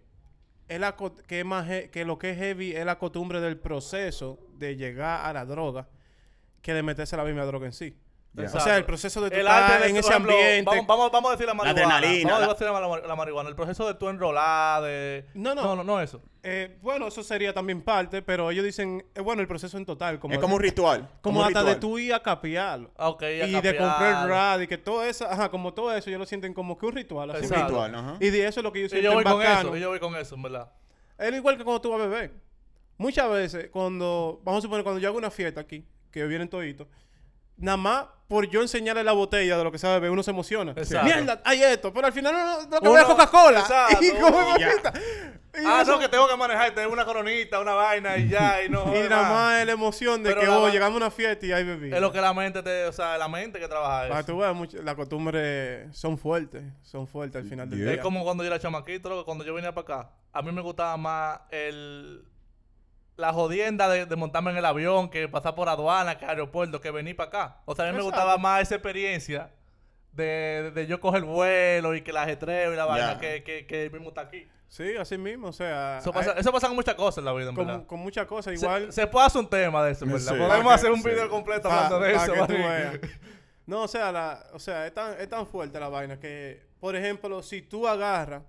[0.69, 3.59] es la co- que es más que lo que es heavy es la costumbre del
[3.59, 5.89] proceso de llegar a la droga
[6.63, 7.97] que de meterse la misma droga en sí.
[8.39, 10.71] O sea, el proceso de tú El estar arte de, en ese ejemplo, ambiente.
[10.71, 11.97] Vamos, vamos, vamos a decir la marihuana.
[11.97, 13.49] adrenalina, Vamos la- a decir la, la- la marihuana.
[13.49, 15.25] El proceso de tú enrolar, de...
[15.35, 15.63] No, no.
[15.63, 16.21] No, no, no eso.
[16.43, 20.19] Eh, bueno, eso sería también parte, pero ellos dicen, eh, bueno, el proceso en total.
[20.21, 21.09] Como, Es como un ritual.
[21.23, 21.81] como un hasta de ritual.
[21.81, 22.93] tú ir a capearlo.
[22.97, 26.21] Ah, Ok, Y de comprar rad y que todo eso, ajá, como todo eso, ellos
[26.21, 27.31] lo sienten como que un ritual.
[27.31, 28.17] así Un ritual, ajá.
[28.21, 29.69] Y de eso es lo que ellos Y yo sienten voy con bacano.
[29.71, 30.71] eso, y yo voy con eso, en verdad.
[31.19, 32.33] Es igual que cuando tú vas a beber.
[32.99, 36.87] Muchas veces, cuando, vamos a suponer, cuando yo hago una fiesta aquí, que vienen toditos,
[37.59, 40.73] nada más por yo enseñarle la botella de lo que sabe beber, uno se emociona.
[40.77, 41.05] Exacto.
[41.07, 42.35] Mierda, hay esto, pero al final
[42.69, 43.65] no, no, veo es Coca-Cola.
[44.01, 44.07] Y.
[45.59, 48.63] Y Ah, eso- no, que tengo que manejar, tener una coronita, una vaina y ya,
[48.63, 48.85] y no.
[48.95, 49.65] Y nada más.
[49.65, 51.97] la emoción de Pero que, oh, llegamos a una fiesta y hay bebida.
[51.97, 54.17] Es lo que la mente te, o sea, la mente que trabaja eso.
[54.17, 57.89] que tú veas, mucho- las costumbres son fuertes, son fuertes al final del Yeah.
[57.89, 57.97] día.
[57.97, 60.11] Es como cuando yo era chamaquito, cuando yo venía para acá.
[60.35, 62.23] A mí me gustaba más el
[63.17, 66.91] la jodienda de, de montarme en el avión, que pasar por aduana, que aeropuerto, que
[66.91, 67.57] venir para acá.
[67.65, 69.51] O sea, a mí me gustaba más esa experiencia
[70.13, 73.85] de, de yo coger vuelo y que la ajetreo y la vaina que, que, que
[73.85, 74.47] el mismo está aquí.
[74.69, 75.99] Sí, así mismo, o sea...
[75.99, 77.87] Eso pasa, hay- eso pasa con muchas cosas en la vida, en con, verdad.
[77.87, 78.93] con muchas cosas, Se- igual...
[78.93, 80.33] Se, puede hacer un tema de eso, en ¿verdad?
[80.33, 80.39] Sí.
[80.39, 82.67] Podemos hacer que- un video completo Pa- hablando de pa' eso, que tú manín.
[82.69, 83.01] veas.
[83.67, 86.97] No, o sea, la, o sea es, tan, es tan fuerte la vaina que, por
[86.97, 88.43] ejemplo, si tú agarras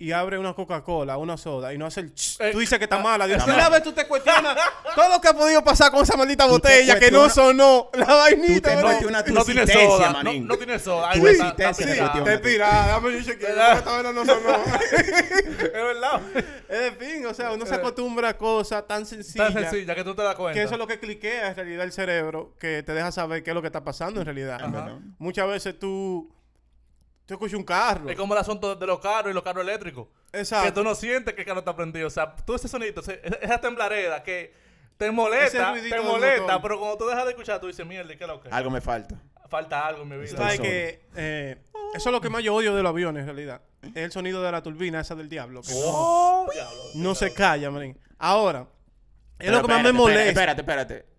[0.00, 2.84] y abres una Coca-Cola, una soda, y no haces el ch, Eh, tú dices que
[2.84, 3.26] está mala.
[3.26, 4.56] Dios, está una vez tú te cuestionas
[4.94, 8.76] todo lo que ha podido pasar con esa maldita botella que no sonó la vainita.
[9.24, 10.46] te No tiene soda, no, manín.
[10.46, 11.12] no tiene soda.
[11.12, 13.78] Está- está te tira, dame yo chequeo, ¿Verdad?
[13.78, 14.58] esta vaina no sonó.
[15.58, 16.20] Es verdad.
[16.68, 19.52] es de fin, o sea, uno se acostumbra a cosas tan sencillas.
[19.52, 20.54] Tan sencilla que tú te das cuenta.
[20.54, 23.50] Que eso es lo que cliquea en realidad el cerebro, que te deja saber qué
[23.50, 24.60] es lo que está pasando en realidad.
[25.18, 26.30] Muchas veces tú,
[27.28, 28.08] tú escuchas un carro.
[28.08, 30.08] Es como el asunto de los carros y los carros eléctricos.
[30.32, 30.72] Que Exacto.
[30.72, 32.06] tú no sientes que el carro está prendido.
[32.06, 33.02] O sea, tú ese sonido,
[33.42, 34.54] esa temblareda que
[34.96, 38.28] te molesta, te molesta, pero cuando tú dejas de escuchar, tú dices, mierda, ¿qué es
[38.28, 38.48] lo que?
[38.48, 39.14] Algo me falta.
[39.50, 40.36] Falta algo en mi vida.
[40.36, 41.56] sabes que eh,
[41.94, 43.60] eso es lo que más yo odio de los aviones en realidad.
[43.82, 45.60] Es el sonido de la turbina esa del diablo.
[45.62, 46.78] que Oh, diablo.
[46.94, 47.98] no, se calla, manín.
[48.18, 48.66] Ahora,
[49.38, 50.28] es Pero lo que más me molesta.
[50.28, 51.17] Espérate, espérate, espérate.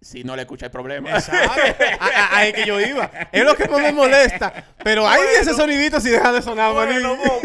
[0.00, 1.10] Si no le escucha el problema.
[1.10, 1.52] Exacto.
[2.00, 3.10] A- a- Ahí que yo iba.
[3.32, 4.64] Es lo que más me molesta.
[4.84, 7.02] Pero hay ese sonidito si deja de sonar, manín.
[7.02, 7.40] Bueno, bobo.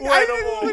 [0.00, 0.70] Bueno, bobo.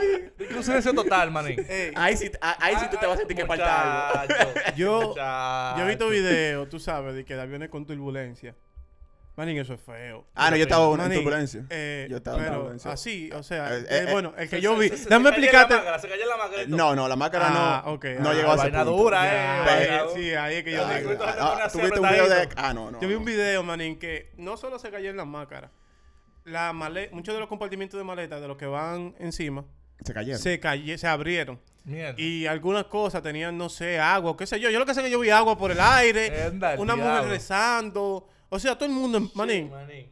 [0.57, 1.65] Un silencio total, manín.
[1.67, 4.35] Ey, Ahí sí, ah, ahí sí tú te vas a sentir que falta algo.
[4.75, 5.77] Yo- muchacho.
[5.79, 8.53] Yo he visto videos, tú sabes, de que de aviones con turbulencia.
[9.35, 10.27] Manín, eso es feo.
[10.35, 11.65] Ah, no, yo estaba en Manín, turbulencia.
[11.71, 12.91] eh, Yo estaba en pero turbulencia.
[12.91, 14.89] así, o sea, Eh, eh, eh, bueno, el que Se- yo vi.
[14.89, 15.73] se- se Dame cayó la explicarte.
[15.75, 16.63] máscara, Se cayó la máscara.
[16.67, 18.97] No, no, la máscara Ah, no, ok, no ah, llegó a ese vaina punto.
[19.03, 19.79] dura, Ya, eh.
[19.79, 21.17] Ve- ya, sí, ahí es que yo Ay, digo.
[21.23, 22.49] Ah, así ¿Tuviste un video de...?
[22.55, 23.01] Ah, no, no.
[23.01, 25.71] Yo vi un video, manín, que no solo se cayó en las máscaras.
[26.45, 29.65] La male- muchos de los compartimientos de maletas de los que van encima
[30.05, 30.39] Se cayeron.
[30.39, 31.59] se caye- se abrieron.
[31.85, 32.21] Mierda.
[32.21, 34.69] Y algunas cosas tenían, no sé, agua, qué sé yo.
[34.69, 38.29] Yo lo que sé es que yo vi agua por el aire, una mujer rezando.
[38.53, 39.71] O sea, todo el mundo, manín.
[39.71, 40.07] Manín.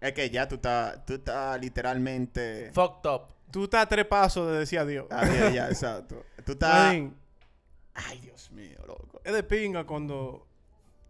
[0.00, 2.70] Es que ya tú estás, tú estás literalmente...
[2.72, 3.22] Fucked up.
[3.50, 5.06] Tú estás a tres pasos de decir adiós.
[5.10, 6.24] Ah, ya, ya, exacto.
[6.44, 6.86] Tú estás...
[6.86, 7.14] Manín,
[7.94, 9.20] Ay, Dios mío, loco.
[9.22, 10.46] es de pinga cuando,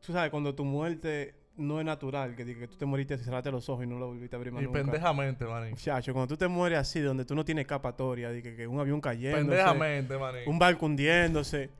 [0.04, 3.52] tú sabes, cuando tu muerte no es natural, que, que tú te moriste y cerraste
[3.52, 4.80] los ojos y no lo volviste a abrir más Y nunca.
[4.80, 5.70] pendejamente, manín.
[5.70, 8.80] Muchacho, cuando tú te mueres así, donde tú no tienes escapatoria, de que, que un
[8.80, 10.42] avión cayendo, Pendejamente, manín.
[10.48, 11.70] un barco hundiéndose.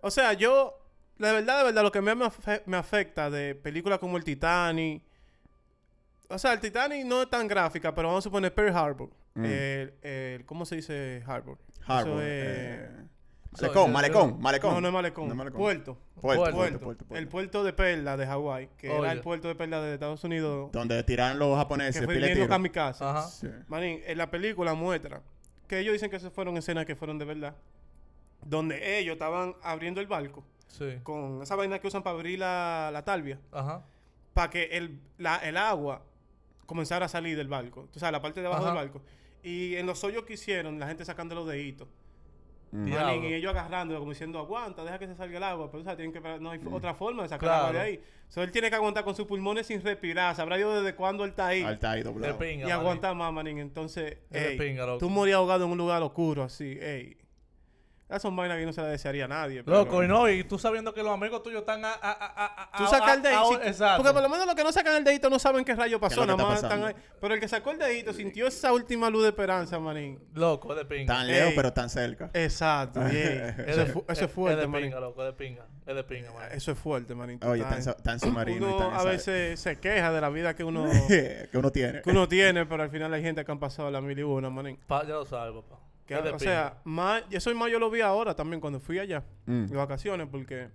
[0.00, 0.78] O sea, yo,
[1.18, 4.24] de verdad, de verdad, lo que me, me afe- me afecta de películas como el
[4.24, 5.02] Titanic.
[6.28, 9.10] O sea, el Titanic no es tan gráfica, pero vamos a suponer Pearl Harbor.
[9.34, 9.44] Mm.
[9.44, 11.58] El, el- ¿Cómo se dice Harbor?
[11.86, 12.12] Harbor.
[12.14, 12.90] Eso es- eh,
[13.58, 14.74] Malecón, malecón, malecón.
[14.74, 15.24] No, no es malecón.
[15.28, 15.58] No es malecón.
[15.58, 15.98] Puerto.
[16.20, 16.56] Puerto, Puerto.
[16.56, 17.16] puerto, puerto, puerto.
[17.22, 18.98] El puerto de Perla de Hawái, que Oye.
[18.98, 22.34] era el puerto de Perla de Estados Unidos, Donde tiraron los que japoneses fue viniendo
[22.40, 22.48] tiro.
[22.48, 23.02] kamikaze.
[23.04, 23.22] Ajá.
[23.28, 23.48] Sí.
[23.68, 25.22] Manín, en la película muestra
[25.68, 27.56] que ellos dicen que esas fueron escenas que fueron de verdad.
[28.42, 30.44] Donde ellos estaban abriendo el barco
[30.78, 30.98] Sí.
[31.02, 33.84] con esa vaina que usan para abrir la, la talvia, Ajá.
[34.34, 36.02] para que el, la- el agua
[36.66, 37.88] comenzara a salir del barco.
[37.92, 38.72] Tú sabes, la parte de abajo Ajá.
[38.74, 39.02] del barco.
[39.42, 41.86] Y en los hoyos que hicieron, la gente sacando los deditos.
[42.72, 42.88] Mm.
[42.88, 45.70] Y ellos agarrándolo como diciendo, aguanta, deja que se salga el agua.
[45.70, 48.00] Pero o sea, tienen que, no hay otra forma de sacar el agua de ahí.
[48.28, 50.34] So, él tiene que aguantar con sus pulmones sin respirar.
[50.34, 51.62] Sabrá yo desde cuándo él está ahí.
[51.62, 52.36] Alta ahí De doblado.
[52.38, 52.72] pinga, y manín.
[52.72, 53.58] aguantar más, manín.
[53.60, 57.16] Entonces, ey, pinga, tú morías ahogado en un lugar oscuro así, ey.
[58.08, 59.64] Esas son vainas que no se las desearía a nadie.
[59.64, 61.92] pero- Loco, y no, y tú sabiendo que los amigos tuyos están a...
[61.92, 63.62] a, a, a Tú a- sacas el a- dedito.
[63.64, 63.96] Exacto.
[64.02, 66.14] Porque por lo menos los que no sacan el dedito no saben qué rayo pasó.
[66.14, 66.94] ¿Qué es Nada más están ahí.
[67.20, 70.20] Pero el que sacó el dedito sintió esa última luz de esperanza, manín.
[70.34, 71.14] Loco, es de pinga.
[71.14, 72.30] Tan lejos, pero tan cerca.
[72.32, 73.00] Exacto.
[73.06, 75.66] Es Eso, es, fu- eso es Es fuerte, de pinga, loco, es de pinga.
[75.84, 76.48] Es de pinga, manín.
[76.52, 77.40] Eso es fuerte, manín.
[77.44, 80.28] Oye, tan, su- tan submarino y uno tan a esa- veces se queja de la
[80.30, 82.02] vida que uno, que uno tiene.
[82.02, 84.48] que uno tiene, pero al final hay gente que han pasado la mil y una,
[84.48, 84.78] manín.
[84.86, 85.80] Pa- ya lo sabes, papá.
[86.06, 89.24] Que, o sea, más, y eso más yo lo vi ahora también cuando fui allá,
[89.46, 89.66] Mm.
[89.66, 90.68] de vacaciones, porque,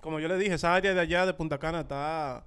[0.00, 2.44] como yo le dije, esa área de allá de Punta Cana está,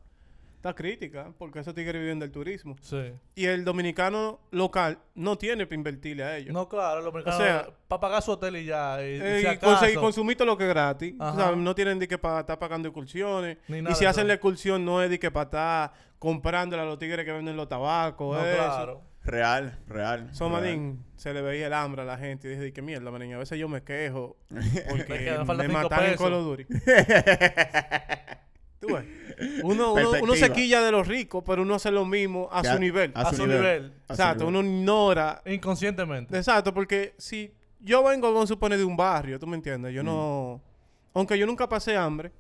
[0.58, 2.76] está crítica, porque esos tigres viven del turismo.
[2.82, 3.12] Sí.
[3.36, 6.54] Y el dominicano local no tiene para invertirle a ellos.
[6.54, 7.40] No, claro, los americanos...
[7.40, 8.98] sea- para pagar su hotel y ya.
[9.02, 11.16] Y, Eh, si y acaso, conseguir- consumir todo lo que es gratis.
[11.20, 11.36] Ajá.
[11.40, 13.58] sabes, no tienen de que para estar pagando excursiones.
[13.68, 16.98] Ni Y si hacen la excursión, no es de que para estar comprándole a los
[17.00, 18.38] tigres que venden los tabacos.
[18.38, 18.56] No, eso.
[18.58, 19.02] claro.
[19.26, 20.30] Real, real.
[20.34, 20.62] So, real.
[20.62, 22.48] manín, se le veía el hambre a la gente.
[22.48, 23.34] Y dije, que mierda, manín.
[23.34, 26.18] A veces yo me quejo Me porque me cinco matan en.
[26.18, 26.68] Call.
[28.80, 29.06] Tú ves.
[29.64, 32.80] Uno, uno, uno se quilla de los ricos, pero uno hace lo mismo a su
[32.80, 33.12] nivel.
[33.16, 33.94] A su nivel.
[34.08, 34.62] Exacto, nivel.
[34.62, 35.42] uno ignora.
[35.46, 36.38] Inconscientemente.
[36.38, 39.94] Exacto, porque si yo vengo, vamos a suponer, de un barrio, ¿tú me entiendes?
[39.94, 40.62] Yo no...
[41.14, 42.32] Aunque yo nunca pasé hambre,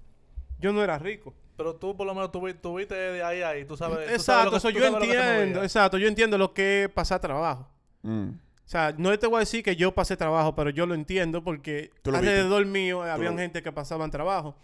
[0.59, 1.33] yo no era rico.
[1.57, 3.65] Pero tú por lo menos tuvi- tuviste de ahí a ahí.
[3.65, 3.97] Tú sabes.
[3.97, 5.63] tú sabes Exacto, lo que- eso tú yo sabes que se entiendo.
[5.63, 7.69] Exacto, yo entiendo lo que es pasar trabajo.
[8.01, 8.29] Mm.
[8.29, 11.43] O sea, no te voy a decir que yo pasé trabajo, pero yo lo entiendo
[11.43, 12.31] porque Tú lo viste.
[12.33, 14.55] alrededor mío había lo- gente que pasaban trabajo.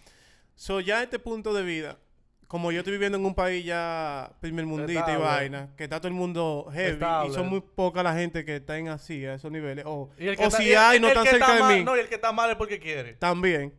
[0.55, 1.97] So, ya a este punto de vida,
[2.47, 6.09] como yo estoy viviendo en un país ya primer mundista y vaina, que está todo
[6.09, 7.29] el mundo heavy Estable.
[7.31, 9.85] y son muy poca la gente que está en así, a esos niveles.
[9.87, 11.59] O, Y el o está- si y el- hay, no el tan cerca está de
[11.61, 13.13] mal- mí, No, y el que está mal es porque quiere.
[13.13, 13.73] también.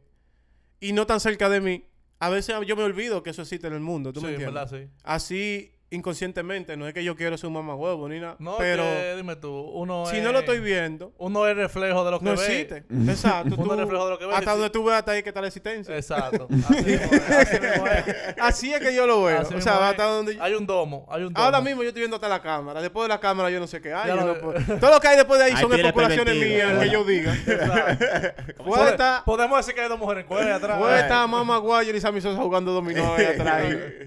[0.81, 1.85] Y no tan cerca de mí.
[2.25, 4.41] A veces yo me olvido que eso existe en el mundo, ¿tú Sí, me en
[4.43, 4.71] entiendes?
[4.71, 4.97] verdad, sí.
[5.03, 9.15] Así, inconscientemente, no es que yo quiero ser un mamagüevo ni nada, No, pero que,
[9.17, 10.23] dime tú, uno si es...
[10.25, 12.45] no lo estoy viendo, Uno es reflejo de lo que no ve.
[12.45, 12.85] existe.
[13.11, 13.55] Exacto.
[13.59, 15.29] Uno tú- es reflejo de lo que ves, hasta donde tú veas, hasta ahí que
[15.31, 15.97] está la existencia.
[15.97, 16.49] Exacto.
[16.69, 18.05] Así mismo es, así mismo es.
[18.41, 19.39] Así es que yo lo veo.
[19.39, 19.91] Así o mismo sea, es.
[19.91, 20.39] hasta donde...
[20.41, 21.45] Hay un domo, hay un domo.
[21.45, 22.81] Ahora mismo yo estoy viendo hasta la cámara.
[22.81, 24.09] Después de la cámara yo no sé qué hay.
[24.09, 26.79] Ya yo lo- no puedo- Todo lo que hay después de ahí son especulaciones mías
[26.79, 27.35] que yo diga.
[27.35, 28.65] Exacto.
[28.65, 30.79] Puede estar, Podemos decir que hay dos mujeres en atrás.
[30.79, 33.63] puede estar Mama Guayo y Sammy Sosa jugando dominó ahí atrás.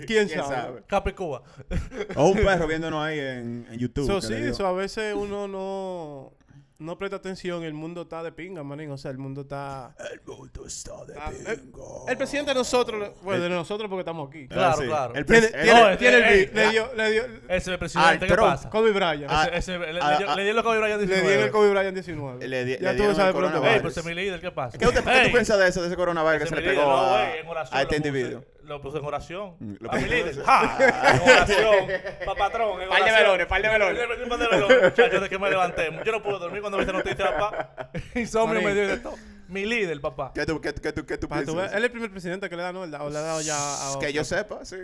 [0.05, 0.55] ¿Quién, ¿Quién sabe?
[0.55, 0.83] sabe?
[0.87, 1.43] Capicúa.
[2.15, 4.07] O un perro viéndonos ahí en, en YouTube.
[4.07, 6.33] So, sí, le eso a veces uno no,
[6.77, 7.63] no presta atención.
[7.63, 8.91] El mundo está de pinga, manín.
[8.91, 9.95] O sea, el mundo está...
[10.11, 12.05] El mundo está de está- el, pingo.
[12.07, 14.47] el presidente de nosotros, bueno, de nosotros porque estamos aquí.
[14.51, 14.87] Ah, Claro, sí.
[14.87, 15.15] claro.
[15.15, 16.53] El Tiene, pres- tiene, No, tiene el beat.
[16.55, 18.49] le dio, le dio, Ese es el presidente, ¿qué Trump.
[18.49, 18.69] pasa?
[18.69, 19.25] Kobe Bryant.
[19.29, 21.07] Ah, Ese, ese- le, ah, le dio- ah, le dio lo que Kobe Bryant le
[21.07, 21.27] 19.
[21.27, 22.47] dieron el Kobe Bryant 19.
[22.47, 23.67] Le di- ya le tú sabes el por dónde Ey, va.
[23.69, 23.93] coronavirus.
[23.93, 24.77] pues mi líder, ¿qué pasa?
[24.77, 26.81] ¿Qué, usted, qué Ey, tú piensas de eso, de ese coronavirus que se le pegó
[26.91, 27.23] a,
[27.71, 28.43] a este individuo?
[28.65, 29.55] Lo puse en oración.
[29.59, 30.39] Mm, lo a mi puse en líder.
[30.39, 30.45] oración.
[30.45, 31.13] ¡Ja!
[31.13, 31.87] En oración.
[32.25, 33.67] Pa' patrón, en Par de melones, par de
[34.29, 35.89] par de melones, muchachos, de que me levanté.
[36.03, 37.89] Yo no pude dormir cuando vi esa noticia, papá.
[38.15, 39.15] Insomnio me dio de todo.
[39.47, 40.31] Mi líder, papá.
[40.33, 41.55] ¿Qué tú, qué, qué tú, qué tú que tú piensas?
[41.55, 42.81] veas, él es el primer presidente que le da, ¿no?
[42.81, 43.55] O le ha dado ya
[43.93, 44.75] a que yo sepa, sí.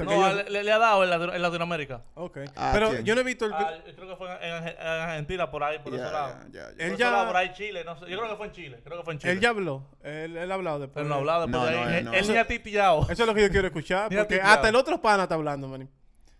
[0.00, 2.02] No, le, le- ha dado en, Latino- en Latinoamérica.
[2.14, 2.38] Ok.
[2.56, 3.04] Ah, Pero ¿quién?
[3.04, 3.52] yo no he visto el...
[3.52, 6.34] Ah, creo que fue en, en Arge- en Argentina, por ahí, por Ya, ese lado.
[6.50, 6.62] ya.
[6.70, 8.10] Por Él ese ya- lado, por ahí Chile, no sé.
[8.10, 8.80] Yo creo que fue en Chile.
[8.84, 9.32] Creo que fue en Chile.
[9.32, 9.82] Él ya habló.
[10.02, 11.02] Él, él ha hablado después.
[11.02, 12.12] Él no ha hablado después No, no, él no.
[12.12, 13.02] Él ni ha titiado.
[13.10, 14.08] Eso es lo que yo quiero escuchar.
[14.10, 15.88] Mira, porque hasta el otro pana está hablando, man.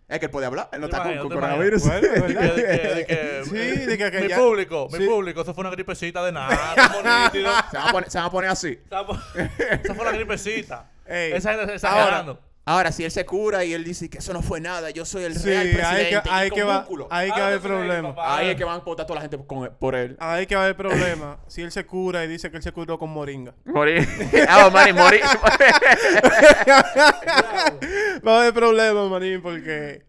[0.09, 1.83] Es que él puede hablar, él no está con, con coronavirus.
[1.83, 5.05] Bueno, De que- de que- Sí, de que- que mi ya- público, mi sí.
[5.05, 6.55] público, eso fue una gripecita de nada,
[7.31, 8.79] se, van a poner, se van a poner así.
[8.85, 9.03] Esa
[9.93, 10.89] fue una gripecita.
[11.05, 12.37] Ey, Esa gente se está ahora-.
[12.69, 15.23] Ahora, si él se cura y él dice que eso no fue nada, yo soy
[15.23, 16.09] el Sí, real ahí presidente.
[16.23, 18.15] que, y ahí con que va, ahí que va a haber problema.
[18.17, 20.17] Ahí es que van a votar toda la gente con- por él.
[20.19, 21.39] Ahí que va a haber problema.
[21.47, 23.53] Si él se cura y dice que él se curó con moringa.
[23.65, 24.05] Morir.
[24.49, 25.21] ah, Manny, morir.
[28.27, 30.03] Va a haber problema, manín, porque...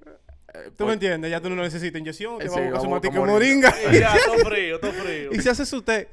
[0.76, 1.30] ¿Tú me entiendes?
[1.30, 2.38] Ya tú no necesitas inyección.
[2.38, 3.72] Te Eh, va sí, a buscar su matica de moringa.
[3.92, 5.30] Y ya, todo frío, todo frío.
[5.32, 6.08] y se hace su té.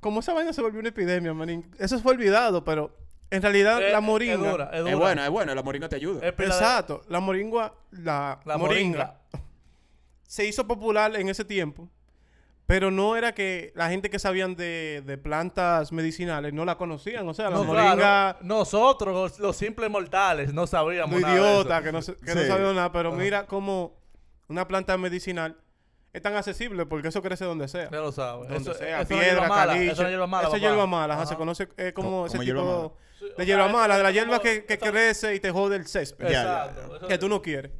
[0.00, 1.70] Como esa vaina se volvió una epidemia, manín.
[1.78, 2.96] Eso fue olvidado, pero...
[3.30, 4.36] En realidad, Eh, la Es moringa...
[4.36, 4.92] dura, es dura.
[4.92, 6.24] es bueno, es bueno, la moringa te ayuda.
[6.26, 7.02] Es pila de- Exacto.
[7.08, 7.72] La moringa...
[7.90, 9.16] La, La moringa,
[10.22, 11.88] se hizo popular en ese tiempo,
[12.66, 17.26] pero no era que la gente que sabían de, de plantas medicinales no la conocían.
[17.28, 21.34] O sea, la No, moringa, claro, nosotros, los, los simples mortales, no sabíamos los nada
[21.34, 21.84] de idiota, eso.
[21.84, 22.46] que no, se- que no Sí.
[22.48, 23.18] sabían nada, pero Ajá.
[23.18, 23.96] mira cómo
[24.48, 25.56] una planta medicinal
[26.12, 27.90] es tan accesible porque eso crece donde sea.
[27.90, 28.48] Ya lo sabes.
[28.48, 29.92] Donde Eso, sea, piedra, hierba mala, caliche.
[29.92, 30.70] Eso no es hierba mala, Eso es papá.
[30.70, 32.90] hierba mala, ajá, se conoce eh, como Como- ese como tipo hierba mala.
[33.18, 35.86] Sí, de sea, hierba mala, de la hierba que, que crece y te jode el
[35.86, 36.28] césped.
[36.28, 37.08] Ya, Exacto.
[37.08, 37.72] Que tú no quieres.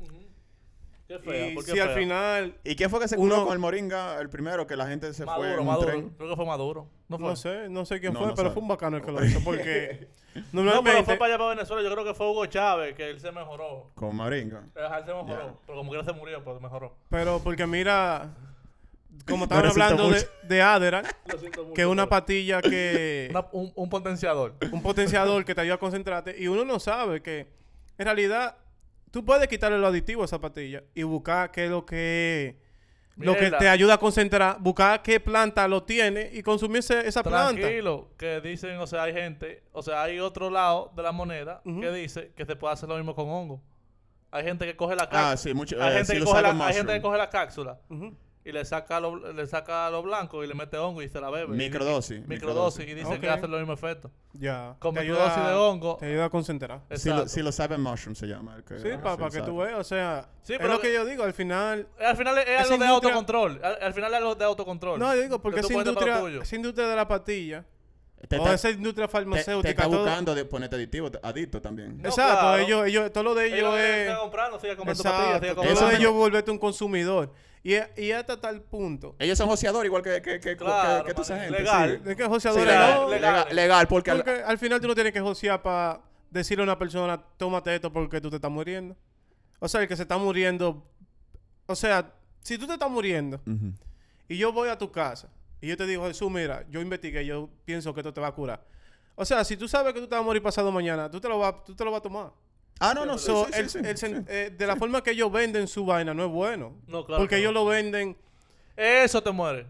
[1.08, 3.44] Qué fea, Y ¿por qué si al final ¿Y quién fue que se Uno- curó
[3.46, 4.66] con el moringa el primero?
[4.66, 5.86] Que la gente se fue Maduro, en un Maduro.
[5.86, 6.10] tren.
[6.16, 6.88] Creo que fue Maduro.
[7.08, 7.28] No fue.
[7.28, 8.54] No sé, no sé quién No, fue, no pero sabe.
[8.54, 9.38] fue un bacano el que lo hizo.
[9.44, 10.08] Porque
[10.52, 11.82] No, pero fue para allá para Venezuela.
[11.82, 13.92] Yo creo que fue Hugo Chávez, que él se mejoró.
[13.94, 14.64] Con moringa.
[14.74, 15.60] Ajá, Él se mejoró.
[15.64, 16.96] Pero como que se murió, pero mejoró.
[17.08, 18.34] pero porque mira,
[19.26, 20.26] como estaban hablando de, mucho.
[20.42, 21.74] de Adderall, mucho.
[21.74, 23.28] que es una pero- patilla que.
[23.30, 24.54] una- un, un potenciador.
[24.72, 26.34] un potenciador que te ayuda a concentrarte.
[26.38, 27.46] Y uno no sabe que
[27.98, 28.56] en realidad
[29.10, 32.64] tú puedes quitarle lo aditivo a esa patilla y buscar qué es lo que.
[33.18, 37.22] Lo que te ayuda a concentrar, buscar qué planta lo tiene y consumir ese- esa
[37.22, 37.58] planta.
[37.58, 41.62] Tranquilo, que dicen, o sea, hay gente, o sea, hay otro lado de la moneda
[41.64, 43.62] que dice que se puede hacer lo mismo con hongo.
[44.30, 45.30] Hay gente que coge la cápsula.
[45.32, 45.82] Ah, sí, mucho.
[45.82, 46.76] hay, eh, gente que coge la, hay mushroom.
[46.76, 48.14] gente que coge la cápsula Ujú.
[48.46, 51.30] Y le saca lo, le saca lo blanco y le mete hongo y se la
[51.30, 51.48] bebe.
[51.56, 52.28] Microdosis, y- microdosis.
[52.28, 52.88] Microdosis.
[52.88, 53.20] Y dicen Ok.
[53.20, 54.10] que hace lo mismo efecto.
[54.34, 54.76] Ya.
[54.78, 55.96] Con Te microdosis de hongo.
[55.98, 56.80] Te ayuda a concentrar.
[56.90, 57.28] Silo- Exacto.
[57.28, 58.54] Psilocybin mushroom se llama.
[58.56, 59.44] el que- Sí, ah, para que psilocybin.
[59.46, 62.38] tú veas, o sea, Sí, es pero lo que yo digo, al final, Al final
[62.38, 63.60] es, algo de autocontrol.
[63.64, 64.98] Al, al final es algo de autocontrol.
[65.00, 67.64] no, yo digo, porque lo industria, esa industria de la patilla,
[68.28, 72.00] Te o está- esa industria farmacéutica, te está todo- buscando de ponerte adictivo, adicto también.
[72.00, 72.58] No, exacto, claro.
[72.62, 76.50] ellos, ellos, todo lo de ellos, Ellos es, comprando, exacto, todo lo de ellos volverte
[76.50, 77.32] un consumidor,
[77.74, 81.14] y, y hasta tal punto, Ellos son joseadores igual que, que, que, Claro, que, que
[81.14, 81.58] toda esa gente.
[81.58, 82.00] legal.
[82.02, 82.08] sí.
[82.08, 83.10] de que Sí, legal, no, legal.
[83.10, 86.00] legal, legal, porque, al- porque al final tú no tienes que josear para
[86.30, 88.94] decirle a una persona, tómate esto porque tú te estás muriendo.
[89.58, 90.86] O sea, el que se está muriendo,
[91.66, 93.40] o sea, si tú te estás muriendo,
[94.28, 95.28] y yo voy a tu casa
[95.60, 98.32] y yo te digo, Jesús, mira, yo investigué, yo pienso que esto te va a
[98.32, 98.62] curar.
[99.14, 101.28] O sea, si tú sabes que tú te vas a morir pasado mañana, tú te
[101.28, 102.30] lo vas, tú te lo vas a tomar.
[102.78, 104.06] Ah, no, no, So, sí, sí, el- sí, el sí.
[104.06, 106.76] sen- eh, de la forma que ellos venden su vaina no es bueno.
[106.86, 107.60] No, claro porque que ellos no.
[107.60, 108.16] lo venden
[108.76, 109.66] Eso te muere.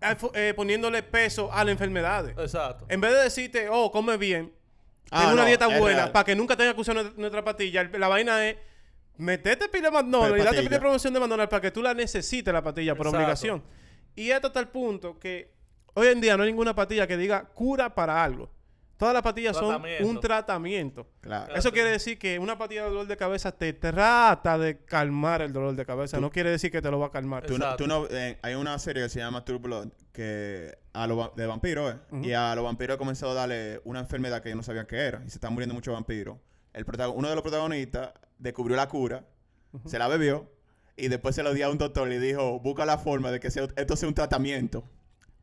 [0.00, 2.36] eh, eh, poniéndole peso a las enfermedades.
[2.36, 2.86] Exacto.
[2.88, 4.52] En vez de decirte, oh, come bien,
[5.12, 7.82] Ah, tenga una no, dieta buena, para que nunca tenga que usar nuestra, nuestra pastilla.
[7.82, 8.56] El- La vaina es
[9.18, 11.94] meterte pila de McDonald's y date pila de promoción de McDonald's para que tú la
[11.94, 13.18] necesites la pastilla por Exacto.
[13.22, 13.62] obligación.
[14.16, 15.52] Y esto hasta el punto que
[15.94, 18.50] hoy en día no hay ninguna pastilla que diga cura para algo.
[19.02, 21.08] Todas las pastillas son un tratamiento.
[21.20, 21.46] Claro.
[21.46, 21.58] Claro.
[21.58, 25.52] Eso quiere decir que una pastilla de dolor de cabeza te trata de calmar el
[25.52, 26.20] dolor de cabeza.
[26.20, 27.44] No quiere decir que te lo va a calmar.
[27.44, 27.82] Tú no, Exacto.
[27.82, 31.46] tú no- eh, hay una serie que se llama True Blood que a los de
[31.46, 34.86] vampiros, eh, y a los vampiros comenzó a darle una enfermedad que ellos no sabían
[34.86, 36.36] qué era y se están muriendo muchos vampiros.
[36.72, 39.24] El uno de los protagonistas descubrió la cura,
[39.84, 40.48] se la bebió
[40.96, 43.40] y después se lo dio a un doctor y le dijo, busca la forma de
[43.40, 44.84] que sea- esto sea un tratamiento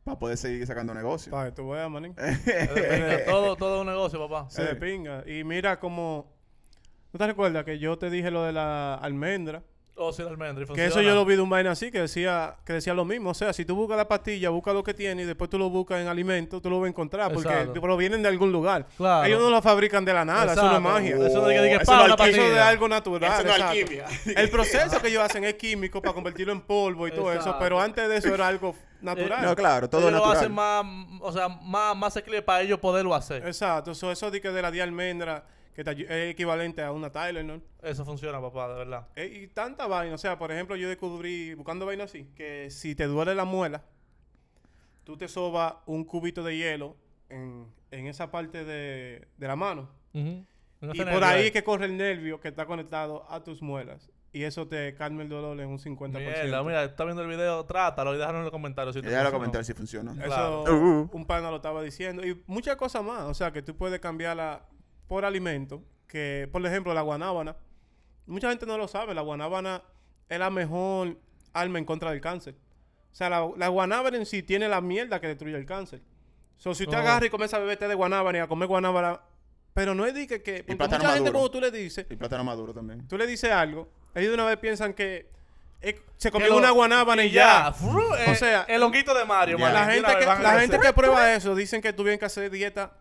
[0.04, 1.30] para poder seguir sacando negocio.
[1.30, 2.14] Pa' que tú veas, manín.
[3.26, 4.48] Todo, todo es un negocio, papá.
[4.50, 5.24] Se de pinga.
[5.26, 6.32] Y mira como...
[7.12, 9.64] ¿No te recuerdas que yo te dije lo de la almendra?
[10.28, 10.64] Almendra.
[10.68, 13.04] y Que eso yo lo vi de un vaina así que decía, que decía lo
[13.04, 13.30] mismo.
[13.30, 15.68] O sea, si tú buscas la pastilla, busca lo que tiene y después tú lo
[15.70, 17.80] buscas en alimentos, tú lo vas a encontrar porque Exacto.
[17.80, 18.86] provienen de algún lugar.
[18.96, 19.24] Claro.
[19.26, 20.80] Ellos no lo fabrican de la nada, eso no es Exacto.
[20.80, 21.16] magia.
[21.16, 22.10] Eso no es que Eso no es alquimia.
[22.10, 22.48] Eso pastilla.
[22.50, 23.32] de algo natural.
[23.32, 23.78] Eso no es exacto.
[23.78, 24.04] alquimia.
[24.40, 27.58] El proceso que ellos hacen es químico para convertirlo en polvo y todo eso, Exacto.
[27.60, 29.42] pero antes de eso era algo natural.
[29.42, 30.36] No, claro, todo Ellos lo natural.
[30.38, 30.84] hacen más,
[31.20, 33.46] o sea, más, más para ellos poderlo hacer.
[33.46, 35.44] Exacto, eso, eso de que de la de almendra,
[35.80, 37.62] que te ayu- es equivalente a una Tylenol.
[37.82, 39.08] Eso funciona, papá, de verdad.
[39.16, 42.94] Eh, y tanta vaina, o sea, por ejemplo, yo descubrí, buscando vaina así, que si
[42.94, 43.82] te duele la muela,
[45.04, 46.96] tú te sobas un cubito de hielo
[47.30, 49.88] en, en esa parte de, de la mano.
[50.12, 54.10] No y por ahí es que corre el nervio que está conectado a tus muelas.
[54.32, 56.10] Y eso te calma el dolor en un 50%.
[56.12, 58.94] Mierda, mira, está viendo el video, trátalo y déjalo en los comentarios.
[58.94, 59.38] Si te Ya lo funcionó.
[59.50, 60.12] comenté si funciona.
[60.12, 60.62] Eso Claro.
[60.64, 61.10] Uh.
[61.12, 62.24] un pana lo estaba diciendo.
[62.24, 63.22] Y muchas cosas más.
[63.22, 64.66] O sea, que tú puedes cambiarla
[65.10, 65.82] por alimento.
[66.06, 67.56] Que, por ejemplo, la guanábana.
[68.26, 69.12] Mucha gente no lo sabe.
[69.12, 69.82] La guanábana
[70.28, 71.18] es la mejor
[71.52, 72.54] arma en contra del cáncer.
[73.12, 76.00] O sea, la, la guanábana en sí tiene la mierda que destruye el cáncer.
[76.56, 77.00] So, si usted Oh.
[77.00, 79.20] agarra y comienza a beber té de guanábana y a comer guanábana...
[79.74, 80.42] Pero no es de que...
[80.42, 82.06] que porque plátano mucha gente como tú le dices...
[82.08, 83.06] Y plátano maduro también.
[83.08, 83.88] Tú le dices algo...
[84.14, 85.28] Ellos de una vez piensan que...
[85.80, 87.74] eh, se comió lo- una guanábana y ya.
[88.30, 89.58] O sea, el honguito de Mario.
[89.58, 92.92] La gente, que, la gente que prueba eso dicen que tuvieron que hacer dieta.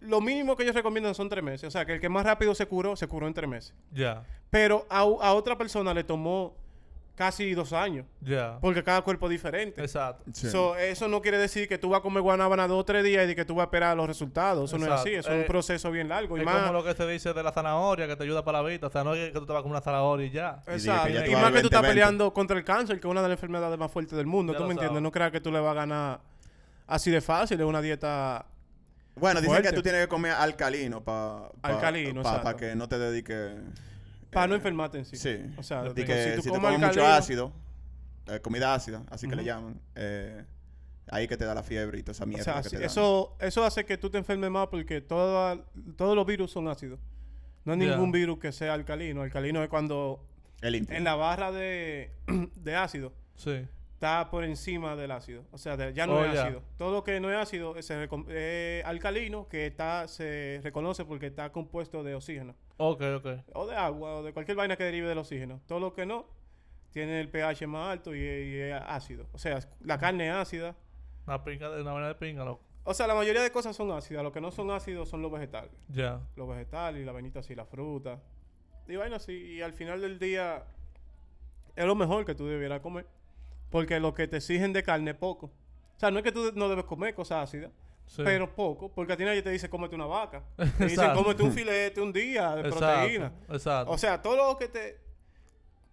[0.00, 1.68] Lo mínimo que ellos recomiendan son tres meses.
[1.68, 3.74] O sea, que el que más rápido se curó, se curó en tres meses.
[3.92, 6.56] Ya, Pero a, a otra persona le tomó
[7.14, 8.06] casi dos años.
[8.22, 8.56] ya.
[8.62, 9.78] Porque cada cuerpo es diferente.
[9.82, 10.24] Exacto.
[10.32, 10.48] Sí.
[10.48, 13.28] So, eso no quiere decir que tú vas a comer guanábana dos o tres días
[13.28, 14.70] y que tú vas a esperar los resultados.
[14.70, 15.10] Eso no es así.
[15.12, 16.38] Eso es Eh, un proceso bien largo.
[16.38, 18.62] Y Es más, como lo que se dice de la zanahoria, que te ayuda para
[18.62, 18.86] la vista.
[18.86, 20.62] O sea, no es que tú te vas a comer una zanahoria y ya.
[20.66, 21.10] Exacto.
[21.10, 21.86] Y, más que tú estás 20-20.
[21.88, 24.54] peleando contra el cáncer, que es una de las enfermedades más fuertes del mundo.
[24.54, 25.02] Ya ¿Tú me entiendes?
[25.02, 26.20] No creas que tú le vas a ganar
[26.86, 27.60] así de fácil.
[27.60, 28.46] Es una dieta
[29.20, 29.68] Bueno, dicen Fuerte.
[29.70, 32.56] que tú tienes que comer alcalino para Alcalino, exacto.
[32.56, 33.52] que no te dediques
[34.30, 35.16] para no eh, enfermarte en sí.
[35.16, 35.38] Sí.
[35.56, 37.52] O sea, tipo, que si si, tú tú comes comes mucho ácido,
[38.28, 40.44] eh, comida ácida, así que le llaman, eh,
[41.08, 42.80] ahí que te da la fiebre y toda esa O mierda sea, que sí, te
[42.80, 42.86] da.
[42.86, 45.64] eso, eso hace que tú te enfermes más porque toda-
[45.96, 47.00] todos los virus son ácidos.
[47.64, 49.20] No hay ningún virus que sea alcalino.
[49.22, 50.24] Alcalino es cuando
[50.62, 52.10] El en la barra de,
[52.56, 53.66] de ácido Sí.
[54.00, 55.44] Está por encima del ácido.
[55.52, 56.44] O sea, de- ya no Oh, es ya.
[56.44, 56.62] ácido.
[56.78, 62.02] Todo lo que no es ácido es alcalino que está se reconoce porque está compuesto
[62.02, 62.54] de oxígeno.
[62.78, 63.26] Ok, ok.
[63.52, 65.60] O de agua o de cualquier vaina que derive del oxígeno.
[65.66, 66.26] Todo lo que no
[66.92, 69.26] tiene el pH más alto y, y es ácido.
[69.32, 70.74] O sea, la carne es ácida.
[71.26, 72.64] Una pinga de una vaina de pinga, loco.
[72.84, 74.22] O sea, la mayoría de cosas son ácidas.
[74.22, 75.72] Lo que no son ácidos son los vegetales.
[75.88, 76.20] Ya.
[76.36, 78.18] Los vegetales y la vainita así, la fruta.
[78.88, 79.34] Y vaina así.
[79.34, 80.64] Y al final del día
[81.76, 83.04] es lo mejor que tú debieras comer.
[83.70, 85.46] Porque lo que te exigen de carne es poco.
[85.46, 87.70] O sea, no es que tú no debes comer cosas ácidas.
[88.06, 88.22] Sí.
[88.24, 88.90] Pero poco.
[88.90, 90.42] Porque a ti nadie te dice cómete una vaca.
[90.78, 93.32] Te dicen cómete un filete un día de proteína.
[93.48, 93.92] Exacto.
[93.92, 94.98] O sea, todo lo que te...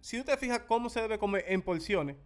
[0.00, 2.16] Si tú te fijas cómo se debe comer en porciones,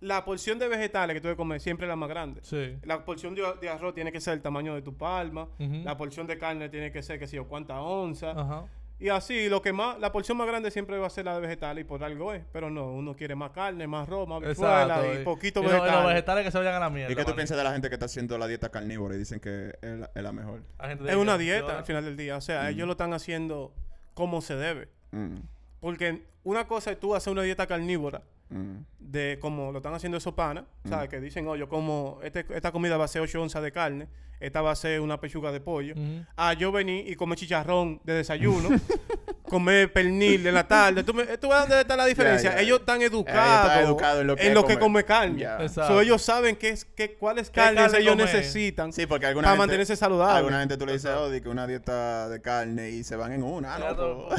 [0.00, 2.40] la porción de vegetales que tú debes comer siempre es la más grande.
[2.44, 2.78] sí.
[2.84, 5.48] La porción de, de arroz tiene que ser el tamaño de tu palma.
[5.58, 8.36] La porción de carne tiene que ser, que sé yo, cuántas onzas.
[8.36, 8.64] Ajá.
[9.00, 9.98] Y así, lo que más...
[10.00, 12.42] La porción más grande siempre va a ser la de vegetales y por algo es.
[12.52, 15.20] Pero no, uno quiere más carne, más arroz, más habichuela Exacto.
[15.20, 17.12] y poquito y los vegetales que se vayan a la mierda.
[17.12, 19.38] ¿Y qué tú piensas de la gente que está haciendo la dieta carnívora y dicen
[19.38, 20.62] que es la, es la mejor?
[21.06, 22.36] Es una dieta yo- al final del día.
[22.36, 23.72] O sea, ellos lo están haciendo
[24.14, 24.88] como se debe.
[25.12, 25.36] Mm,
[25.80, 28.76] Porque una cosa es tú hacer una dieta carnívora mm.
[28.98, 31.08] de como lo están haciendo esos panas, ¿sabes?
[31.08, 34.08] Que dicen, oh, yo como, este- esta comida va a ser 8 onzas de carne,
[34.40, 35.94] esta va a ser una pechuga de pollo.
[36.36, 38.68] Ah, yo vení y comí chicharrón de desayuno,
[39.48, 41.02] comer pernil en la tarde.
[41.04, 42.54] ¿Tú, me, ¿tú ves dónde está la diferencia?
[42.54, 42.60] ya.
[42.60, 44.78] Ellos están educados en lo que en lo que comer.
[44.78, 45.68] come carne.
[45.68, 48.26] So, ellos saben qué es, qué, cuáles ¿Qué carnes carne ellos comer?
[48.34, 50.36] necesitan Sí, porque alguna para gente, mantenerse saludables.
[50.36, 53.42] alguna gente tú le dices, oh, que una dieta de carne y se van en
[53.42, 53.78] una.
[53.78, 54.28] No,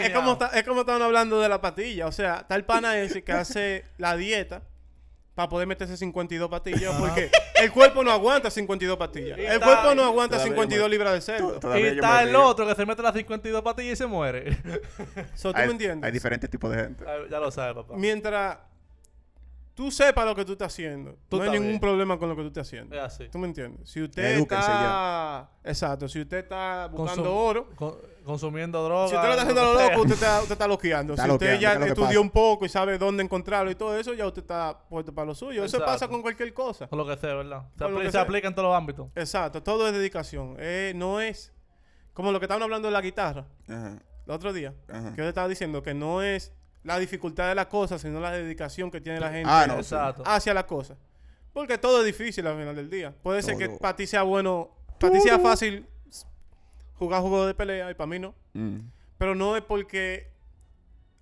[0.00, 2.06] Es como, está- es como estaban hablando de la patilla.
[2.06, 4.62] O sea, tal pana ese que hace la dieta
[5.34, 7.30] para poder meterse 52 pastillas porque
[7.60, 9.36] el cuerpo no aguanta 52 pastillas.
[9.38, 11.60] Y El está- cuerpo no aguanta Todavía 52 me- libras de cerdo.
[11.78, 12.44] Y está el río.
[12.44, 14.56] otro que se mete las 52 patillas y se muere.
[15.34, 16.06] So, ¿Tú hay, me entiendes?
[16.06, 17.04] Hay diferentes tipos de gente.
[17.30, 17.94] Ya lo sabes, papá.
[17.96, 18.58] Mientras
[19.74, 21.80] tú sepas lo que tú estás haciendo, Tú no hay ningún bien.
[21.80, 22.94] problema con lo que tú estás haciendo.
[22.94, 23.28] Es así.
[23.28, 23.90] ¿Tú me entiendes?
[23.90, 25.50] Si usted Edúquense está...
[25.64, 26.08] Exacto.
[26.08, 27.70] Si usted está buscando Consum- oro...
[27.74, 29.08] con- consumiendo droga.
[29.08, 31.12] Si usted lo está haciendo a lo loco, usted está, usted está loqueando.
[31.12, 33.22] Está si usted loqueando, ya ¿qué es lo que estudió un poco y sabe dónde
[33.22, 35.62] encontrarlo y todo eso, ya usted está puesto para lo suyo.
[35.64, 35.86] Eso Exacto.
[35.86, 36.86] pasa con cualquier cosa.
[36.86, 37.64] Con lo que sea, ¿verdad?
[37.76, 38.22] Se, sea.
[38.22, 39.08] aplica en todos los ámbitos.
[39.14, 40.56] Exacto, todo es dedicación.
[40.58, 41.52] Eh, no es
[42.14, 44.72] como lo que estaban hablando de la guitarra Ajá, el otro día.
[44.88, 45.10] ajá.
[45.14, 46.54] Que yo estaba diciendo que no es
[46.84, 49.74] la dificultad de la cosa, sino la dedicación que tiene la gente Ah, no.
[49.76, 50.22] Exacto.
[50.24, 50.96] hacia la cosa.
[51.52, 53.12] Porque todo es difícil al final del día.
[53.22, 54.70] Puede ser que para ti sea bueno,
[55.00, 55.86] para ti sea fácil
[56.94, 58.34] jugar juegos de pelea y para mí no.
[58.52, 58.78] Mm.
[59.18, 60.30] Pero no es porque,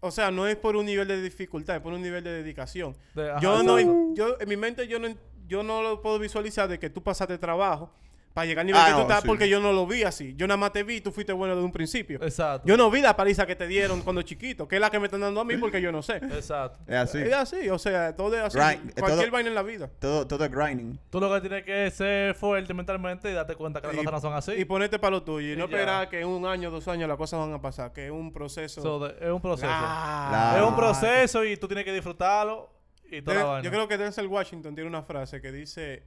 [0.01, 2.97] o sea, no es por un nivel de dificultad, es por un nivel de dedicación.
[3.15, 5.09] De- ajá, yo no, yo en mi mente yo no,
[5.47, 7.91] yo no lo puedo visualizar de que tú pasaste trabajo
[8.33, 9.27] para llegar al nivel Ah, que tú no, estás sí.
[9.29, 10.35] porque yo no lo vi así.
[10.37, 12.19] Yo nada más te vi y tú fuiste bueno desde un principio.
[12.23, 12.67] Exacto.
[12.67, 15.07] Yo no vi la paliza que te dieron cuando chiquito, que es la que me
[15.07, 16.17] están dando a mí porque yo no sé.
[16.17, 16.79] Exacto.
[16.87, 17.19] Es así.
[17.19, 18.59] Es así, o sea, todo es así.
[18.59, 18.95] Cualquier
[19.27, 19.91] todo- vaina en la vida.
[19.99, 20.99] Todo, todo es grinding.
[21.11, 24.13] Tú lo que tienes que ser fuerte mentalmente y darte cuenta que las Y- cosas
[24.13, 24.53] no son así.
[24.53, 25.49] Y ponerte para lo tuyo.
[25.49, 27.93] Y, Y no esperar que en un año, dos años las cosas van a pasar.
[27.93, 28.81] Que es un proceso.
[28.83, 29.67] So, de- es un proceso.
[29.69, 30.57] largo.
[30.65, 32.71] Es un proceso y tú tienes que disfrutarlo
[33.11, 33.65] y toda la De- vaina.
[33.65, 36.03] yo creo que Denzel Washington tiene una frase que dice: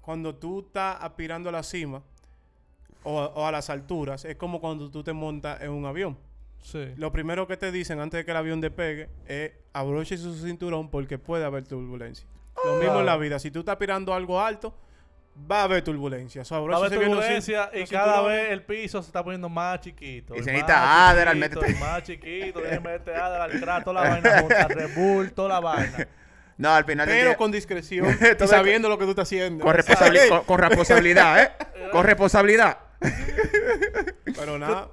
[0.00, 2.02] Cuando tú estás aspirando a la cima
[3.02, 6.18] o, o a las alturas, es como cuando tú te montas en un avión.
[6.62, 6.92] Sí.
[6.96, 10.90] Lo primero que te dicen antes de que el avión despegue es abroche su cinturón
[10.90, 12.26] porque puede haber turbulencia.
[12.64, 13.38] Lo mismo en la vida.
[13.38, 14.74] Si tú estás aspirando a algo alto,
[15.50, 16.44] va a haber turbulencia.
[16.44, 19.06] So, Va a haber bien los cin- turbulencia y los cada vez el piso se
[19.08, 20.34] está poniendo más chiquito.
[20.34, 25.32] Y se necesita Adderall, métete- Más chiquito, que meter Adderall, toda la vaina Red Bull,
[25.32, 26.08] toda la vaina.
[26.60, 28.06] No, al final del Pero día- con discreción
[28.40, 29.64] y sabiendo lo que tú estás haciendo.
[29.64, 31.50] con, responsabili- con, con responsabilidad, ¿eh?
[31.90, 32.78] Con responsabilidad.
[34.36, 34.88] Pero nada.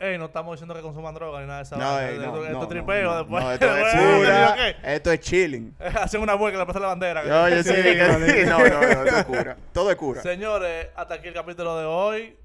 [0.00, 2.36] Ey, no estamos diciendo que consuman droga ni nada de esa No, ey, no, esto,
[2.36, 3.44] no, esto no, tripeo no, después.
[3.44, 5.74] no, esto es es chilling.
[6.00, 7.42] Hacen una vuelta que le pasa la bandera.
[7.44, 9.56] Oye, sí, que- no, no, no, esto es cura.
[9.72, 10.22] Todo es cura.
[10.22, 12.36] Señores, hasta aquí el capítulo de hoy.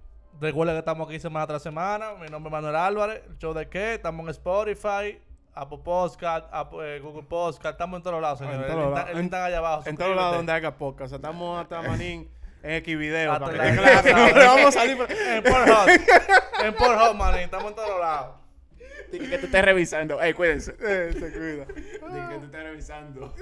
[0.42, 2.14] Recuerden que estamos aquí semana tras semana.
[2.20, 3.22] Mi nombre es Manuel Álvarez.
[3.30, 3.94] El show de qué?
[3.94, 5.20] Estamos en Spotify,
[5.56, 7.74] Apple Podcast, Apple- eh, Google Podcast.
[7.74, 8.72] Estamos en todos lados, En señores.
[8.72, 9.20] todos el, lados.
[9.20, 9.84] En- allá abajo.
[9.86, 11.14] En todos lados donde haga podcast.
[11.14, 12.30] Estamos hasta Manín
[12.64, 13.32] en X video.
[13.34, 14.48] Hasta para la- que quede claro.
[14.56, 14.98] Vamos a salir.
[14.98, 15.90] por- En Pornhub.
[16.64, 17.36] en Pornhub, man.
[17.40, 18.36] Estamos en todos lados.
[19.12, 20.20] Que te estés revisando.
[20.22, 20.76] Ey, cuídense.
[20.80, 21.66] Eh, se cuida.
[21.68, 23.34] que te estés revisando.